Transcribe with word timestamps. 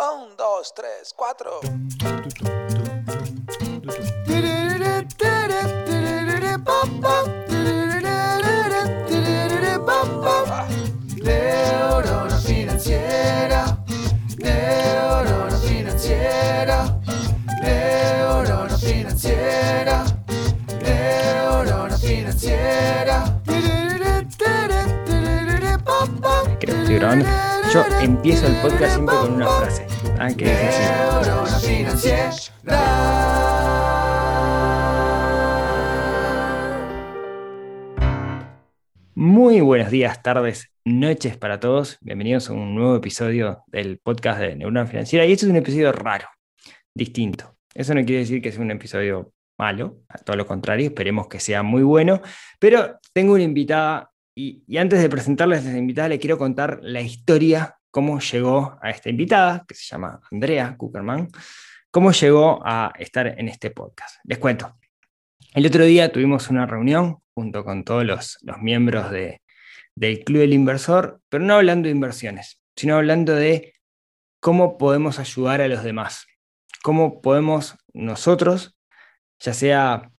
Un, 0.00 0.34
dos, 0.34 0.72
tres, 0.74 1.12
cuatro. 1.14 1.60
Neurona 11.22 12.38
financiera, 12.38 13.76
neurona 14.38 15.58
financiera, 15.58 17.00
neurona 17.60 18.78
financiera, 18.78 20.04
neurona 20.80 21.98
financiera. 21.98 23.42
Creo 26.58 26.74
que 26.74 26.80
estoy 26.80 26.94
grabando. 26.94 27.26
Yo 27.72 27.84
empiezo 28.00 28.46
el 28.48 28.56
podcast 28.62 28.94
siempre 28.94 29.14
con 29.16 29.34
una 29.34 29.46
frase. 29.46 29.79
Muy 39.14 39.62
buenos 39.62 39.90
días, 39.90 40.22
tardes, 40.22 40.70
noches 40.84 41.38
para 41.38 41.58
todos. 41.58 41.96
Bienvenidos 42.02 42.50
a 42.50 42.52
un 42.52 42.74
nuevo 42.74 42.96
episodio 42.96 43.64
del 43.68 43.98
podcast 43.98 44.40
de 44.40 44.56
Neurona 44.56 44.84
Financiera. 44.84 45.24
Y 45.24 45.32
este 45.32 45.46
es 45.46 45.50
un 45.50 45.56
episodio 45.56 45.90
raro, 45.90 46.28
distinto. 46.94 47.56
Eso 47.72 47.94
no 47.94 48.04
quiere 48.04 48.18
decir 48.18 48.42
que 48.42 48.52
sea 48.52 48.60
un 48.60 48.72
episodio 48.72 49.32
malo, 49.58 50.02
a 50.10 50.18
todo 50.18 50.36
lo 50.36 50.46
contrario, 50.46 50.88
esperemos 50.88 51.28
que 51.28 51.40
sea 51.40 51.62
muy 51.62 51.82
bueno. 51.82 52.20
Pero 52.58 52.98
tengo 53.14 53.32
una 53.32 53.44
invitada 53.44 54.10
y, 54.34 54.76
antes 54.76 55.00
de 55.00 55.08
presentarles 55.08 55.64
a 55.64 55.68
esta 55.68 55.78
invitada, 55.78 56.08
le 56.08 56.18
quiero 56.18 56.36
contar 56.36 56.78
la 56.82 57.00
historia, 57.00 57.76
cómo 57.90 58.20
llegó 58.20 58.78
a 58.80 58.90
esta 58.90 59.10
invitada, 59.10 59.64
que 59.66 59.74
se 59.74 59.84
llama 59.84 60.20
Andrea 60.30 60.76
Kuckerman, 60.76 61.28
cómo 61.90 62.12
llegó 62.12 62.60
a 62.64 62.92
estar 62.98 63.26
en 63.26 63.48
este 63.48 63.70
podcast. 63.70 64.16
Les 64.24 64.38
cuento. 64.38 64.78
El 65.52 65.66
otro 65.66 65.84
día 65.84 66.12
tuvimos 66.12 66.48
una 66.48 66.66
reunión 66.66 67.18
junto 67.34 67.64
con 67.64 67.84
todos 67.84 68.04
los, 68.04 68.38
los 68.42 68.58
miembros 68.58 69.10
de, 69.10 69.42
del 69.94 70.22
Club 70.24 70.40
del 70.40 70.52
Inversor, 70.52 71.20
pero 71.28 71.44
no 71.44 71.54
hablando 71.54 71.86
de 71.86 71.94
inversiones, 71.94 72.62
sino 72.76 72.96
hablando 72.96 73.34
de 73.34 73.74
cómo 74.40 74.78
podemos 74.78 75.18
ayudar 75.18 75.60
a 75.60 75.68
los 75.68 75.82
demás, 75.82 76.26
cómo 76.82 77.20
podemos 77.20 77.76
nosotros, 77.92 78.76
ya 79.40 79.52
sea 79.54 80.10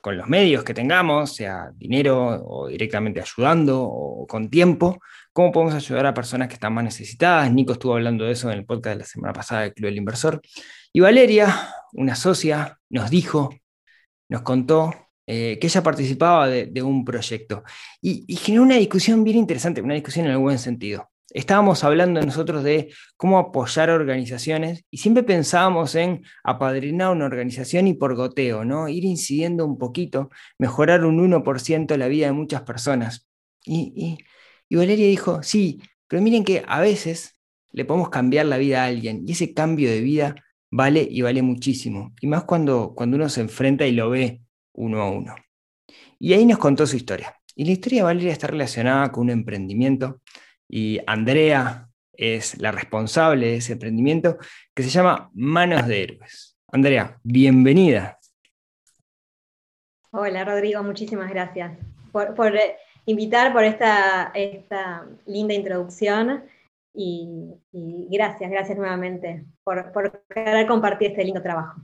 con 0.00 0.16
los 0.16 0.28
medios 0.28 0.64
que 0.64 0.74
tengamos, 0.74 1.34
sea 1.34 1.70
dinero 1.74 2.42
o 2.42 2.68
directamente 2.68 3.20
ayudando 3.20 3.82
o 3.82 4.26
con 4.26 4.48
tiempo, 4.48 4.98
cómo 5.32 5.52
podemos 5.52 5.74
ayudar 5.74 6.06
a 6.06 6.14
personas 6.14 6.48
que 6.48 6.54
están 6.54 6.72
más 6.72 6.84
necesitadas. 6.84 7.52
Nico 7.52 7.72
estuvo 7.72 7.94
hablando 7.94 8.24
de 8.24 8.32
eso 8.32 8.50
en 8.50 8.58
el 8.58 8.64
podcast 8.64 8.94
de 8.94 9.00
la 9.00 9.06
semana 9.06 9.32
pasada 9.32 9.62
del 9.62 9.74
Club 9.74 9.86
del 9.86 9.98
Inversor. 9.98 10.40
Y 10.92 11.00
Valeria, 11.00 11.68
una 11.92 12.14
socia, 12.14 12.78
nos 12.88 13.10
dijo, 13.10 13.50
nos 14.28 14.42
contó 14.42 14.92
eh, 15.26 15.58
que 15.60 15.68
ella 15.68 15.82
participaba 15.82 16.48
de, 16.48 16.66
de 16.66 16.82
un 16.82 17.04
proyecto 17.04 17.62
y, 18.00 18.34
generó 18.36 18.64
una 18.64 18.74
discusión 18.76 19.22
bien 19.22 19.36
interesante, 19.36 19.80
una 19.80 19.94
discusión 19.94 20.26
en 20.26 20.32
el 20.32 20.38
buen 20.38 20.58
sentido. 20.58 21.08
Estábamos 21.32 21.84
hablando 21.84 22.20
nosotros 22.20 22.64
de 22.64 22.92
cómo 23.16 23.38
apoyar 23.38 23.90
organizaciones 23.90 24.84
y 24.90 24.96
siempre 24.96 25.22
pensábamos 25.22 25.94
en 25.94 26.24
apadrinar 26.42 27.12
una 27.12 27.26
organización 27.26 27.86
y 27.86 27.94
por 27.94 28.16
goteo, 28.16 28.64
¿no? 28.64 28.88
Ir 28.88 29.04
incidiendo 29.04 29.64
un 29.64 29.78
poquito, 29.78 30.30
mejorar 30.58 31.04
un 31.04 31.20
1% 31.20 31.96
la 31.96 32.08
vida 32.08 32.26
de 32.26 32.32
muchas 32.32 32.62
personas. 32.62 33.28
Y, 33.64 33.92
y, 33.94 34.18
y 34.70 34.76
Valeria 34.76 35.06
dijo, 35.06 35.42
sí, 35.42 35.82
pero 36.06 36.22
miren 36.22 36.44
que 36.44 36.62
a 36.66 36.80
veces 36.80 37.34
le 37.72 37.84
podemos 37.84 38.08
cambiar 38.08 38.46
la 38.46 38.56
vida 38.56 38.84
a 38.84 38.86
alguien 38.86 39.24
y 39.26 39.32
ese 39.32 39.52
cambio 39.52 39.90
de 39.90 40.00
vida 40.00 40.36
vale 40.70 41.06
y 41.10 41.22
vale 41.22 41.42
muchísimo. 41.42 42.14
Y 42.20 42.28
más 42.28 42.44
cuando, 42.44 42.94
cuando 42.94 43.16
uno 43.16 43.28
se 43.28 43.40
enfrenta 43.40 43.84
y 43.84 43.92
lo 43.92 44.10
ve 44.10 44.40
uno 44.72 45.02
a 45.02 45.10
uno. 45.10 45.34
Y 46.20 46.34
ahí 46.34 46.46
nos 46.46 46.58
contó 46.58 46.86
su 46.86 46.96
historia. 46.96 47.34
Y 47.56 47.64
la 47.64 47.72
historia 47.72 47.98
de 47.98 48.04
Valeria 48.04 48.32
está 48.32 48.46
relacionada 48.46 49.10
con 49.10 49.24
un 49.24 49.30
emprendimiento 49.30 50.20
y 50.68 51.00
Andrea 51.04 51.88
es 52.12 52.56
la 52.60 52.70
responsable 52.70 53.46
de 53.46 53.56
ese 53.56 53.72
emprendimiento 53.72 54.38
que 54.72 54.84
se 54.84 54.90
llama 54.90 55.30
Manos 55.34 55.84
de 55.88 56.02
Héroes. 56.04 56.56
Andrea, 56.70 57.18
bienvenida. 57.24 58.18
Hola 60.12 60.44
Rodrigo, 60.44 60.80
muchísimas 60.84 61.28
gracias 61.28 61.76
por, 62.12 62.34
por 62.34 62.52
invitar, 63.06 63.52
por 63.52 63.64
esta, 63.64 64.32
esta, 64.34 65.06
linda 65.26 65.54
introducción 65.54 66.44
y, 66.94 67.54
gracias, 68.10 68.50
gracias 68.50 68.76
nuevamente 68.76 69.44
por, 69.64 69.92
por 69.92 70.24
querer 70.28 70.66
compartir 70.66 71.10
este 71.10 71.24
lindo 71.24 71.42
trabajo. 71.42 71.80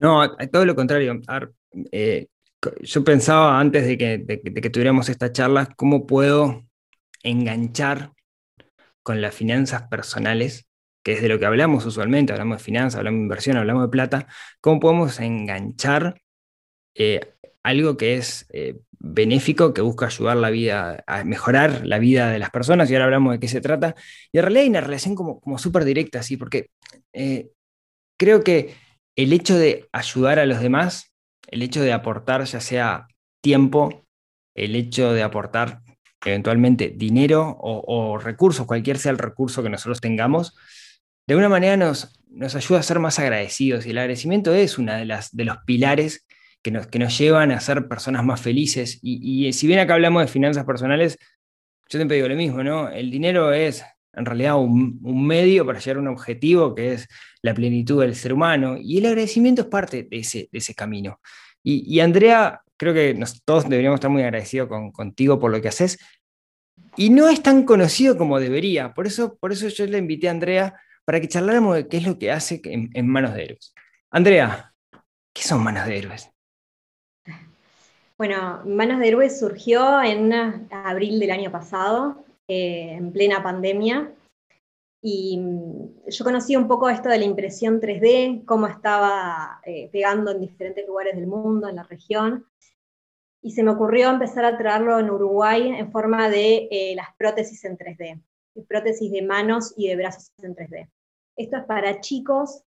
No, 0.00 0.36
todo 0.48 0.64
lo 0.64 0.74
contrario. 0.74 1.20
Eh, 1.90 2.26
yo 2.80 3.04
pensaba 3.04 3.58
antes 3.58 3.86
de 3.86 3.98
que, 3.98 4.18
de 4.18 4.60
que 4.60 4.70
tuviéramos 4.70 5.08
esta 5.08 5.32
charla, 5.32 5.72
cómo 5.76 6.06
puedo 6.06 6.64
enganchar 7.22 8.12
con 9.02 9.20
las 9.20 9.34
finanzas 9.34 9.82
personales, 9.88 10.66
que 11.04 11.14
es 11.14 11.22
de 11.22 11.28
lo 11.28 11.38
que 11.38 11.46
hablamos 11.46 11.84
usualmente, 11.86 12.32
hablamos 12.32 12.58
de 12.58 12.64
finanzas, 12.64 12.98
hablamos 12.98 13.18
de 13.18 13.22
inversión, 13.22 13.56
hablamos 13.56 13.82
de 13.84 13.88
plata, 13.88 14.26
cómo 14.60 14.80
podemos 14.80 15.18
enganchar 15.20 16.20
eh, 16.94 17.34
algo 17.62 17.96
que 17.96 18.14
es 18.14 18.46
eh, 18.52 18.76
benéfico, 18.98 19.72
que 19.74 19.80
busca 19.80 20.06
ayudar 20.06 20.36
la 20.36 20.50
vida, 20.50 21.02
a 21.06 21.24
mejorar 21.24 21.86
la 21.86 21.98
vida 21.98 22.30
de 22.30 22.38
las 22.38 22.50
personas, 22.50 22.90
y 22.90 22.94
ahora 22.94 23.06
hablamos 23.06 23.32
de 23.32 23.40
qué 23.40 23.48
se 23.48 23.60
trata, 23.60 23.94
y 24.32 24.38
en 24.38 24.42
realidad 24.42 24.62
hay 24.62 24.68
una 24.70 24.80
relación 24.80 25.14
como, 25.14 25.40
como 25.40 25.58
súper 25.58 25.84
directa, 25.84 26.20
así, 26.20 26.36
porque 26.36 26.70
eh, 27.12 27.50
creo 28.18 28.42
que 28.42 28.74
el 29.16 29.32
hecho 29.32 29.56
de 29.56 29.88
ayudar 29.92 30.38
a 30.38 30.46
los 30.46 30.60
demás, 30.60 31.12
el 31.48 31.62
hecho 31.62 31.82
de 31.82 31.92
aportar 31.92 32.44
ya 32.44 32.60
sea 32.60 33.06
tiempo, 33.42 34.06
el 34.54 34.76
hecho 34.76 35.12
de 35.12 35.22
aportar 35.22 35.80
eventualmente 36.24 36.92
dinero 36.94 37.56
o, 37.60 37.82
o, 37.86 38.18
recursos, 38.18 38.66
cualquier 38.66 38.98
sea 38.98 39.12
el 39.12 39.18
recurso 39.18 39.62
que 39.62 39.70
nosotros 39.70 40.00
tengamos, 40.00 40.56
de 41.26 41.34
alguna 41.34 41.48
manera 41.48 41.76
nos, 41.76 42.20
nos 42.30 42.54
ayuda 42.54 42.80
a 42.80 42.82
ser 42.82 42.98
más 42.98 43.18
agradecidos. 43.18 43.86
Y 43.86 43.90
el 43.90 43.98
agradecimiento 43.98 44.54
es 44.54 44.78
uno 44.78 44.94
de, 44.94 45.04
las, 45.04 45.34
de 45.34 45.44
los 45.44 45.58
pilares 45.66 46.26
que 46.62 46.70
nos, 46.70 46.86
que 46.86 46.98
nos 46.98 47.16
llevan 47.18 47.50
a 47.50 47.60
ser 47.60 47.88
personas 47.88 48.24
más 48.24 48.40
felices. 48.40 48.98
Y, 49.02 49.48
y 49.48 49.52
si 49.52 49.66
bien 49.66 49.80
acá 49.80 49.94
hablamos 49.94 50.22
de 50.22 50.28
finanzas 50.28 50.64
personales, 50.64 51.18
yo 51.88 51.98
siempre 51.98 52.16
digo 52.16 52.28
lo 52.28 52.36
mismo, 52.36 52.62
¿no? 52.62 52.88
El 52.88 53.10
dinero 53.10 53.52
es 53.52 53.84
en 54.14 54.24
realidad 54.24 54.56
un, 54.56 55.00
un, 55.02 55.26
medio 55.26 55.64
para 55.66 55.78
llegar 55.78 55.96
a 55.96 56.00
un 56.00 56.08
objetivo 56.08 56.74
que 56.74 56.94
es 56.94 57.08
la 57.42 57.54
plenitud 57.54 58.00
del 58.00 58.14
ser 58.14 58.32
humano. 58.32 58.76
Y 58.78 58.98
el 58.98 59.06
agradecimiento 59.06 59.62
es 59.62 59.68
parte 59.68 60.04
de 60.04 60.18
ese, 60.18 60.48
de 60.52 60.58
ese 60.58 60.74
camino. 60.74 61.20
Y, 61.62 61.94
y 61.94 62.00
Andrea 62.00 62.62
creo 62.76 62.94
que 62.94 63.18
todos 63.44 63.68
deberíamos 63.68 63.98
estar 63.98 64.10
muy 64.10 64.22
agradecidos 64.22 64.68
con, 64.68 64.90
contigo 64.90 65.38
por 65.38 65.50
lo 65.50 65.60
que 65.60 65.68
haces. 65.68 65.98
Y 66.96 67.10
no 67.10 67.28
es 67.28 67.42
tan 67.42 67.64
conocido 67.64 68.18
como 68.18 68.38
debería. 68.38 68.92
Por 68.92 69.06
eso, 69.06 69.36
por 69.38 69.52
eso 69.52 69.68
yo 69.68 69.86
le 69.86 69.98
invité 69.98 70.28
a 70.28 70.32
Andrea 70.32 70.74
para 71.04 71.20
que 71.20 71.28
charláramos 71.28 71.76
de 71.76 71.88
qué 71.88 71.98
es 71.98 72.06
lo 72.06 72.18
que 72.18 72.30
hace 72.30 72.60
en, 72.64 72.90
en 72.92 73.08
Manos 73.08 73.34
de 73.34 73.44
Héroes. 73.44 73.74
Andrea, 74.10 74.74
¿qué 75.32 75.42
son 75.42 75.62
Manos 75.62 75.86
de 75.86 75.98
Héroes? 75.98 76.31
Bueno, 78.22 78.62
Manos 78.64 79.00
de 79.00 79.08
Héroes 79.08 79.40
surgió 79.40 80.00
en 80.00 80.32
abril 80.70 81.18
del 81.18 81.32
año 81.32 81.50
pasado, 81.50 82.24
eh, 82.46 82.92
en 82.92 83.10
plena 83.10 83.42
pandemia. 83.42 84.14
Y 85.02 85.40
yo 86.06 86.24
conocí 86.24 86.54
un 86.54 86.68
poco 86.68 86.88
esto 86.88 87.08
de 87.08 87.18
la 87.18 87.24
impresión 87.24 87.80
3D, 87.80 88.44
cómo 88.44 88.68
estaba 88.68 89.60
eh, 89.64 89.88
pegando 89.90 90.30
en 90.30 90.40
diferentes 90.40 90.86
lugares 90.86 91.16
del 91.16 91.26
mundo, 91.26 91.68
en 91.68 91.74
la 91.74 91.82
región 91.82 92.46
y 93.42 93.50
se 93.50 93.64
me 93.64 93.72
ocurrió 93.72 94.10
empezar 94.10 94.44
a 94.44 94.56
traerlo 94.56 95.00
en 95.00 95.10
Uruguay 95.10 95.70
en 95.70 95.90
forma 95.90 96.28
de 96.28 96.68
eh, 96.70 96.94
las 96.94 97.08
prótesis 97.18 97.64
en 97.64 97.76
3D, 97.76 98.22
prótesis 98.68 99.10
de 99.10 99.22
manos 99.22 99.74
y 99.76 99.88
de 99.88 99.96
brazos 99.96 100.30
en 100.44 100.54
3D. 100.54 100.88
Esto 101.34 101.56
es 101.56 101.64
para 101.64 102.00
chicos 102.00 102.62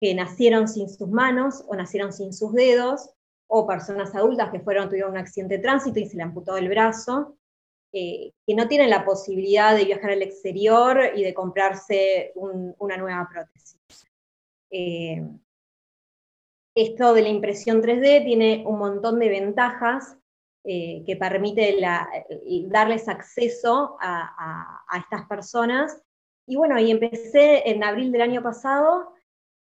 que 0.00 0.14
nacieron 0.14 0.66
sin 0.66 0.88
sus 0.88 1.10
manos 1.10 1.62
o 1.68 1.76
nacieron 1.76 2.10
sin 2.10 2.32
sus 2.32 2.54
dedos, 2.54 3.10
o 3.46 3.66
personas 3.66 4.14
adultas 4.14 4.50
que 4.50 4.60
fueron, 4.60 4.88
tuvieron 4.88 5.12
un 5.12 5.18
accidente 5.18 5.56
de 5.56 5.62
tránsito 5.62 6.00
y 6.00 6.06
se 6.06 6.16
le 6.16 6.22
amputó 6.22 6.56
el 6.56 6.68
brazo, 6.68 7.36
eh, 7.92 8.32
que 8.46 8.54
no 8.54 8.66
tienen 8.66 8.90
la 8.90 9.04
posibilidad 9.04 9.76
de 9.76 9.84
viajar 9.84 10.10
al 10.10 10.22
exterior 10.22 11.12
y 11.14 11.22
de 11.22 11.32
comprarse 11.32 12.32
un, 12.34 12.74
una 12.78 12.96
nueva 12.96 13.28
prótesis. 13.30 13.78
Eh, 14.70 15.22
esto 16.74 17.14
de 17.14 17.22
la 17.22 17.28
impresión 17.28 17.80
3D 17.80 18.24
tiene 18.24 18.64
un 18.66 18.78
montón 18.78 19.20
de 19.20 19.28
ventajas 19.28 20.18
eh, 20.64 21.04
que 21.06 21.14
permite 21.14 21.76
darles 22.68 23.06
acceso 23.06 23.96
a, 24.00 24.84
estas 24.96 25.28
personas. 25.28 26.02
Y 26.46 26.56
bueno, 26.56 26.76
empecé 26.78 27.68
en 27.70 27.84
abril 27.84 28.10
del 28.10 28.22
año 28.22 28.42
pasado 28.42 29.12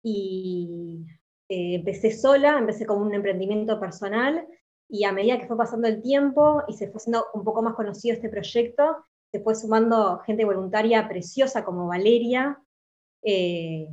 y 0.02 1.04
empecé 1.52 2.10
sola, 2.10 2.58
empecé 2.58 2.86
como 2.86 3.02
un 3.02 3.14
emprendimiento 3.14 3.78
personal 3.78 4.46
y 4.88 5.04
a 5.04 5.12
medida 5.12 5.38
que 5.38 5.46
fue 5.46 5.56
pasando 5.56 5.88
el 5.88 6.02
tiempo 6.02 6.62
y 6.68 6.74
se 6.74 6.86
fue 6.88 6.98
haciendo 6.98 7.26
un 7.34 7.44
poco 7.44 7.62
más 7.62 7.74
conocido 7.74 8.14
este 8.14 8.28
proyecto, 8.28 9.04
se 9.30 9.40
fue 9.40 9.54
sumando 9.54 10.18
gente 10.20 10.44
voluntaria 10.44 11.08
preciosa 11.08 11.64
como 11.64 11.86
Valeria, 11.86 12.58
eh, 13.22 13.88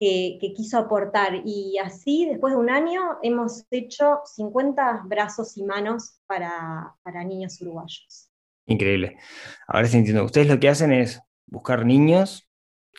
que, 0.00 0.52
quiso 0.56 0.78
aportar. 0.78 1.42
Y 1.44 1.76
así, 1.78 2.26
después 2.26 2.54
de 2.54 2.58
un 2.58 2.70
año, 2.70 3.18
hemos 3.22 3.66
hecho 3.70 4.20
50 4.24 5.02
brazos 5.04 5.56
y 5.58 5.64
manos 5.64 6.18
para, 6.26 6.96
niños 7.26 7.60
uruguayos. 7.60 8.30
Increíble. 8.66 9.18
Ahora 9.66 9.86
sí 9.88 9.98
entiendo. 9.98 10.24
Ustedes 10.24 10.48
lo 10.48 10.58
que 10.58 10.70
hacen 10.70 10.92
es 10.92 11.20
buscar 11.46 11.84
niños 11.84 12.49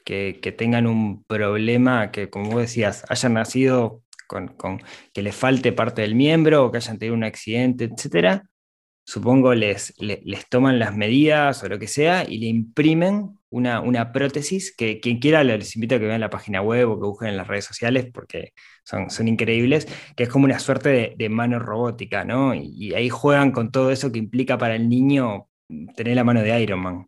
que, 0.03 0.55
tengan 0.57 0.87
un 0.87 1.23
problema, 1.25 2.11
que 2.11 2.29
como 2.29 2.51
vos 2.51 2.61
decías, 2.61 3.05
hayan 3.09 3.33
nacido 3.33 4.03
con, 4.27 4.55
que 5.13 5.21
les 5.21 5.35
falte 5.35 5.73
parte 5.73 6.01
del 6.01 6.15
miembro 6.15 6.65
o 6.65 6.71
que 6.71 6.77
hayan 6.77 6.97
tenido 6.97 7.15
un 7.15 7.23
accidente, 7.23 7.85
etcétera, 7.85 8.45
supongo, 9.05 9.53
les, 9.53 9.93
les, 9.99 10.47
toman 10.49 10.79
las 10.79 10.95
medidas 10.95 11.63
o 11.63 11.69
lo 11.69 11.79
que 11.79 11.87
sea 11.87 12.23
y 12.27 12.37
le 12.39 12.47
imprimen 12.47 13.39
una, 13.49 13.81
una, 13.81 14.11
prótesis 14.13 14.73
que 14.75 14.99
quien 15.01 15.19
quiera 15.19 15.43
les 15.43 15.75
invito 15.75 15.95
a 15.95 15.99
que 15.99 16.05
vean 16.05 16.21
la 16.21 16.29
página 16.29 16.61
web 16.61 16.89
o 16.89 16.99
que 16.99 17.07
busquen 17.07 17.29
en 17.29 17.37
las 17.37 17.47
redes 17.47 17.65
sociales 17.65 18.07
porque 18.13 18.53
son, 18.85 19.09
son 19.09 19.27
increíbles, 19.27 19.87
que 20.15 20.23
es 20.23 20.29
como 20.29 20.45
una 20.45 20.59
suerte 20.59 21.15
de, 21.17 21.29
mano 21.29 21.59
robótica, 21.59 22.23
¿no? 22.23 22.55
Y, 22.55 22.93
ahí 22.93 23.09
juegan 23.09 23.51
con 23.51 23.71
todo 23.71 23.91
eso 23.91 24.11
que 24.11 24.19
implica 24.19 24.57
para 24.57 24.75
el 24.75 24.87
niño 24.87 25.49
tener 25.95 26.15
la 26.15 26.23
mano 26.23 26.41
de 26.41 26.61
Iron 26.61 26.79
Man. 26.79 27.07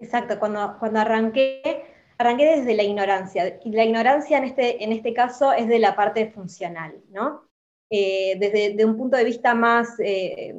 Exacto, 0.00 0.38
cuando, 0.38 0.76
cuando 0.78 1.00
arranqué, 1.00 1.84
arranqué 2.18 2.56
desde 2.56 2.74
la 2.74 2.84
ignorancia, 2.84 3.58
y 3.64 3.72
la 3.72 3.84
ignorancia 3.84 4.38
en 4.38 4.44
este, 4.44 4.82
en 4.84 4.92
este 4.92 5.12
caso 5.12 5.52
es 5.52 5.68
de 5.68 5.78
la 5.78 5.96
parte 5.96 6.30
funcional, 6.30 7.00
¿no? 7.10 7.48
Eh, 7.90 8.36
desde 8.38 8.84
un 8.84 8.96
punto 8.96 9.16
de 9.16 9.24
vista 9.24 9.54
más 9.54 9.98
eh, 9.98 10.54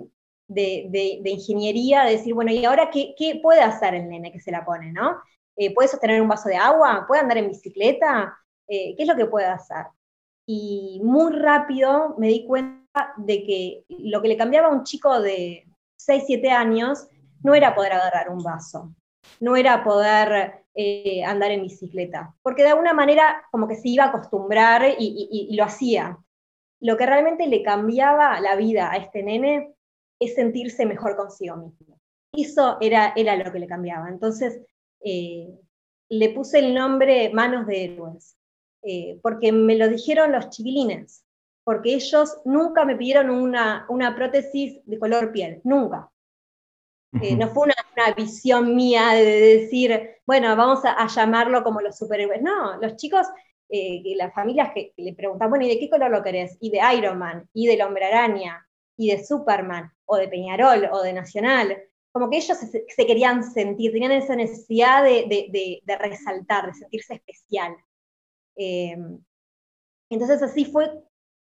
de, 0.47 1.21
ingeniería, 1.25 2.03
de 2.03 2.13
decir, 2.13 2.33
bueno, 2.33 2.51
¿y 2.51 2.65
ahora 2.65 2.89
qué, 2.89 3.39
puede 3.41 3.61
hacer 3.61 3.93
el 3.93 4.09
nene 4.09 4.31
que 4.31 4.39
se 4.39 4.51
la 4.51 4.65
pone, 4.65 4.91
no? 4.91 5.21
Eh, 5.55 5.73
¿Puede 5.73 5.89
sostener 5.89 6.21
un 6.21 6.27
vaso 6.27 6.49
de 6.49 6.57
agua? 6.57 7.05
¿Puede 7.07 7.21
andar 7.21 7.37
en 7.37 7.49
bicicleta? 7.49 8.35
¿Qué 8.67 8.95
es 8.97 9.07
lo 9.07 9.15
que 9.15 9.25
puede 9.25 9.47
hacer? 9.47 9.85
Y 10.45 11.01
muy 11.03 11.33
rápido 11.33 12.15
me 12.17 12.27
di 12.27 12.45
cuenta 12.45 13.13
de 13.17 13.43
que 13.43 13.85
lo 13.89 14.21
que 14.21 14.27
le 14.27 14.37
cambiaba 14.37 14.67
a 14.67 14.71
un 14.71 14.83
chico 14.83 15.21
de 15.21 15.67
6, 15.97 16.23
7 16.27 16.51
años 16.51 17.07
no 17.43 17.55
era 17.55 17.75
poder 17.75 17.93
agarrar 17.93 18.29
un 18.29 18.43
vaso, 18.43 18.93
no 19.39 19.55
era 19.55 19.83
poder 19.83 20.65
andar 21.25 21.51
en 21.51 21.63
bicicleta, 21.63 22.33
porque 22.41 22.63
de 22.63 22.69
alguna 22.69 22.93
manera 22.93 23.43
como 23.51 23.67
que 23.67 23.75
se 23.75 23.89
iba 23.89 24.05
a 24.05 24.07
acostumbrar 24.07 24.95
y 24.97 25.53
lo 25.53 25.65
hacía 25.65 26.17
lo 26.79 26.97
que 26.97 27.05
realmente 27.05 27.47
le 27.47 27.61
cambiaba 27.63 28.39
la 28.39 28.55
vida 28.55 28.91
a 28.91 28.97
este 28.97 29.23
nene 29.23 29.73
es 30.19 30.35
sentirse 30.35 30.85
mejor 30.85 31.15
consigo 31.15 31.55
mismo. 31.57 31.99
Eso 32.33 32.77
era, 32.79 33.13
era 33.15 33.35
lo 33.35 33.51
que 33.51 33.59
le 33.59 33.67
cambiaba. 33.67 34.09
Entonces, 34.09 34.61
eh, 35.01 35.49
le 36.09 36.29
puse 36.29 36.59
el 36.59 36.73
nombre 36.73 37.31
Manos 37.33 37.67
de 37.67 37.85
Héroes, 37.85 38.37
eh, 38.83 39.19
porque 39.21 39.51
me 39.51 39.75
lo 39.75 39.89
dijeron 39.89 40.31
los 40.31 40.49
chiquilines, 40.49 41.25
porque 41.63 41.95
ellos 41.95 42.37
nunca 42.45 42.85
me 42.85 42.95
pidieron 42.95 43.29
una, 43.29 43.85
una 43.89 44.15
prótesis 44.15 44.79
de 44.85 44.99
color 44.99 45.31
piel, 45.31 45.61
nunca. 45.63 46.09
Eh, 47.21 47.35
no 47.35 47.47
fue 47.47 47.65
una, 47.65 47.75
visión 48.15 48.75
mía 48.75 49.09
de 49.09 49.23
decir, 49.23 50.17
bueno, 50.25 50.55
vamos 50.55 50.79
a 50.85 51.07
llamarlo 51.07 51.63
como 51.63 51.81
los 51.81 51.97
superhéroes. 51.97 52.41
No, 52.41 52.77
los 52.77 52.95
chicos 52.95 53.27
eh, 53.71 54.15
las 54.15 54.33
familias 54.33 54.71
que, 54.73 54.93
le 54.97 55.13
preguntan, 55.13 55.49
bueno, 55.49 55.65
¿y 55.65 55.69
de 55.69 55.79
qué 55.79 55.89
color 55.89 56.09
lo 56.09 56.23
querés? 56.23 56.57
Y 56.59 56.71
de 56.71 56.81
Iron 56.97 57.19
Man, 57.19 57.47
y 57.53 57.67
del 57.67 57.81
Hombre 57.83 58.05
Araña, 58.05 58.67
y 58.97 59.11
de 59.11 59.23
Superman, 59.23 59.91
o 60.05 60.17
de 60.17 60.27
Peñarol, 60.27 60.89
o 60.91 61.03
de 61.03 61.13
Nacional. 61.13 61.77
Como 62.11 62.29
que 62.29 62.37
ellos 62.37 62.57
se, 62.57 63.05
querían 63.05 63.43
sentir, 63.43 63.91
tenían 63.91 64.11
esa 64.11 64.35
necesidad 64.35 65.03
de, 65.03 65.81
resaltar, 65.99 66.65
de 66.65 66.73
sentirse 66.73 67.13
especial. 67.13 67.75
Em, 68.55 69.23
entonces 70.09 70.41
así 70.41 70.65
fue 70.65 70.91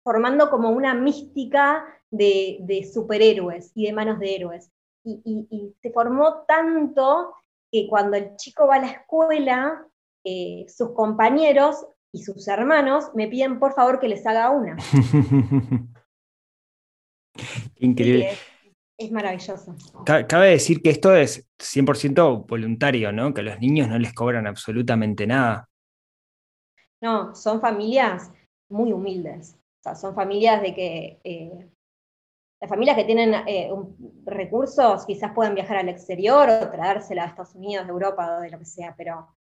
formando 0.04 0.50
como 0.50 0.70
una 0.72 0.94
mística 0.94 1.86
de, 2.10 2.90
superhéroes 2.94 3.72
y 3.74 3.86
de 3.86 3.94
manos 3.94 4.20
de 4.20 4.36
héroes. 4.36 4.70
Y, 5.04 5.76
se 5.82 5.92
formó 5.92 6.44
tanto 6.48 7.34
que 7.72 7.88
cuando 7.90 8.18
el 8.18 8.36
chico 8.36 8.68
va 8.68 8.76
a 8.76 8.82
la 8.82 8.88
escuela, 8.88 9.88
eh, 10.24 10.66
sus 10.68 10.92
compañeros 10.92 11.86
y 12.12 12.24
sus 12.24 12.48
hermanos 12.48 13.12
me 13.16 13.28
piden 13.28 13.60
por 13.60 13.74
favor 13.74 14.00
que 14.00 14.08
les 14.08 14.26
haga 14.26 14.50
una. 14.50 14.78
Increíble. 17.78 18.32
Es, 18.98 19.12
maravilloso. 19.12 19.76
Cabe 20.06 20.50
decir 20.50 20.82
que 20.84 20.92
esto 20.92 21.16
es 21.16 21.50
100% 21.58 22.46
voluntario, 22.46 23.12
¿no? 23.12 23.34
Que 23.34 23.42
los 23.42 23.60
niños 23.60 23.88
no 23.88 23.98
les 23.98 24.14
cobran 24.14 24.46
absolutamente 24.46 25.26
nada. 25.26 25.68
No, 27.02 27.34
son 27.34 27.60
familias 27.60 28.32
muy 28.70 28.94
humildes. 28.94 29.58
O 29.80 29.84
sea, 29.84 29.96
son 29.96 30.14
familias 30.14 30.62
de 30.62 30.76
que 30.76 31.20
eh, 31.24 31.71
las 32.62 32.70
familias 32.70 32.96
que 32.96 33.06
tienen 33.06 33.34
eh, 33.48 33.72
recursos 34.24 35.06
quizás 35.08 35.34
pueden 35.34 35.56
viajar 35.56 35.78
al 35.78 35.90
exterior 35.90 36.48
o 36.48 36.70
traérsela 36.70 37.24
a 37.24 37.28
Estados 37.28 37.56
Unidos, 37.56 37.88
de 37.88 37.92
Europa 37.92 38.38
o 38.38 38.42
de 38.42 38.52
lo 38.52 38.60
que 38.60 38.66
sea, 38.66 38.94
pero 38.96 39.36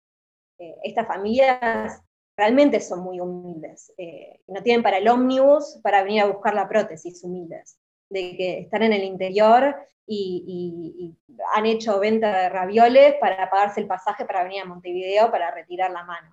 eh, 0.59 0.77
estas 0.85 1.07
familias 1.09 2.03
realmente 2.37 2.79
son 2.79 3.01
muy 3.01 3.19
humildes. 3.19 3.91
Eh, 3.97 4.43
no 4.49 4.63
tienen 4.63 4.83
para 4.83 4.99
el 4.99 5.09
ómnibus 5.09 5.81
para 5.83 6.03
venir 6.03 6.23
a 6.23 6.27
buscar 6.27 6.55
la 6.55 6.69
prótesis 6.69 7.25
humildes. 7.25 7.79
De 8.11 8.37
que 8.37 8.59
están 8.61 8.83
en 8.83 8.93
el 8.93 9.03
interior 9.03 9.75
y, 10.07 11.17
han 11.55 11.67
hecho 11.67 11.99
venta 11.99 12.43
de 12.43 12.49
ravioles 12.51 13.17
para 13.21 13.51
pagarse 13.51 13.81
el 13.81 13.89
pasaje 13.89 14.25
para 14.25 14.45
venir 14.45 14.63
a 14.63 14.67
Montevideo 14.67 15.31
para 15.31 15.51
retirar 15.51 15.91
la 15.91 16.05
mano. 16.05 16.31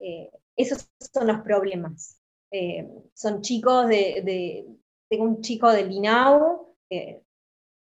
Eh, 0.00 0.30
esos 0.56 0.90
son 0.98 1.26
los 1.26 1.40
problemas. 1.42 2.20
son 3.12 3.42
chicos 3.42 3.86
de, 3.88 4.66
Tengo 5.08 5.24
un 5.24 5.40
chico 5.40 5.70
de 5.70 5.84
Linau, 5.84 6.74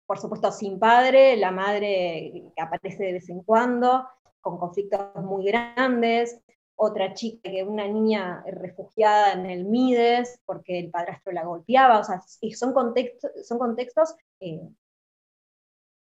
por 0.05 0.19
supuesto 0.19 0.51
sin 0.51 0.79
padre, 0.79 1.37
la 1.37 1.51
madre 1.51 2.51
que 2.55 2.61
aparece 2.61 3.03
de 3.03 3.13
vez 3.13 3.29
en 3.29 3.43
cuando, 3.43 4.07
con 4.41 4.57
conflictos 4.57 5.15
muy 5.23 5.45
grandes, 5.45 6.41
otra 6.75 7.13
chica 7.13 7.49
que 7.49 7.63
una 7.63 7.87
niña 7.87 8.43
refugiada 8.47 9.33
en 9.33 9.45
el 9.45 9.65
Mides 9.65 10.39
porque 10.45 10.79
el 10.79 10.89
padrastro 10.89 11.33
la 11.33 11.43
golpeaba, 11.43 11.99
o 11.99 12.03
sea, 12.03 12.21
son 12.55 12.73
contextos, 12.73 13.31
son 13.45 13.59
contextos 13.59 14.15
eh, 14.39 14.69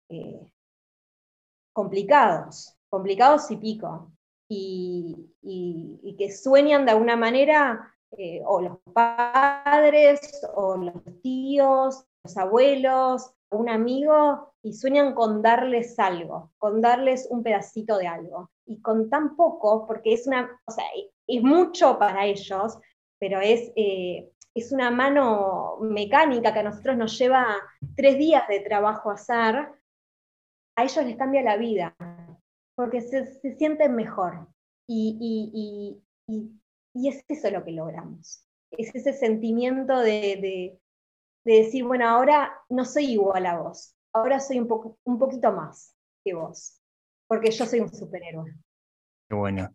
eh, 0.09 0.53
complicados, 1.73 2.77
complicados 2.89 3.51
y 3.51 3.57
pico, 3.57 4.13
y, 4.49 6.15
que 6.19 6.33
sueñan 6.33 6.85
de 6.85 6.93
alguna 6.93 7.17
manera, 7.17 7.96
eh, 8.13 8.41
o 8.45 8.61
los 8.61 8.79
padres, 8.93 10.21
o 10.55 10.77
los 10.77 10.95
tíos, 11.23 12.05
los 12.25 12.37
abuelos, 12.37 13.33
un 13.51 13.69
amigo 13.69 14.53
y 14.63 14.73
sueñan 14.73 15.15
con 15.15 15.43
darles 15.43 15.99
algo, 15.99 16.53
con 16.59 16.81
darles 16.81 17.29
un 17.31 17.43
pedacito 17.43 17.99
de 17.99 18.07
algo. 18.07 18.51
Y 18.67 18.81
con 18.81 19.09
tan 19.09 19.37
poco, 19.37 19.87
porque 19.87 20.13
es 20.13 20.27
una, 20.27 20.61
o 20.67 20.73
sea, 20.73 20.85
es 21.27 21.43
mucho 21.43 21.99
para 21.99 22.27
ellos, 22.27 22.79
pero 23.19 23.41
es, 23.41 23.73
eh, 23.77 24.29
es 24.55 24.73
una 24.73 24.91
mano 24.91 25.77
mecánica 25.81 26.53
que 26.53 26.61
a 26.61 26.65
nosotros 26.65 26.97
nos 26.97 27.17
lleva 27.19 27.47
tres 27.95 28.19
días 28.19 28.49
de 28.49 28.61
trabajo 28.61 29.11
hacer, 29.11 29.69
a 30.77 30.85
ellos 30.85 31.05
les 31.05 31.17
cambia 31.17 31.43
la 31.43 31.57
vida, 31.57 31.95
porque 32.75 33.01
se, 33.01 33.55
sienten 33.57 33.95
mejor. 33.95 34.49
Y, 34.89 36.03
y, 36.29 36.53
es 37.09 37.25
eso 37.29 37.51
lo 37.51 37.65
que 37.65 37.73
logramos. 37.73 38.45
Es 38.71 38.95
ese 38.95 39.13
sentimiento 39.13 40.01
de 40.01 40.79
de 41.47 41.63
decir, 41.63 41.85
bueno, 41.85 42.09
ahora 42.09 42.53
no 42.69 42.85
soy 42.85 43.13
igual 43.13 43.47
a 43.47 43.57
vos, 43.57 43.95
ahora 44.13 44.41
soy 44.41 44.59
un, 44.59 44.67
poco, 44.67 44.99
un 45.05 45.17
poquito 45.17 45.53
más 45.53 45.95
que 46.25 46.35
vos, 46.35 46.83
porque 47.29 47.53
yo 47.53 47.65
soy 47.65 47.79
un 47.79 47.95
superhéroe. 47.95 48.53
Qué 49.29 49.35
bueno. 49.37 49.73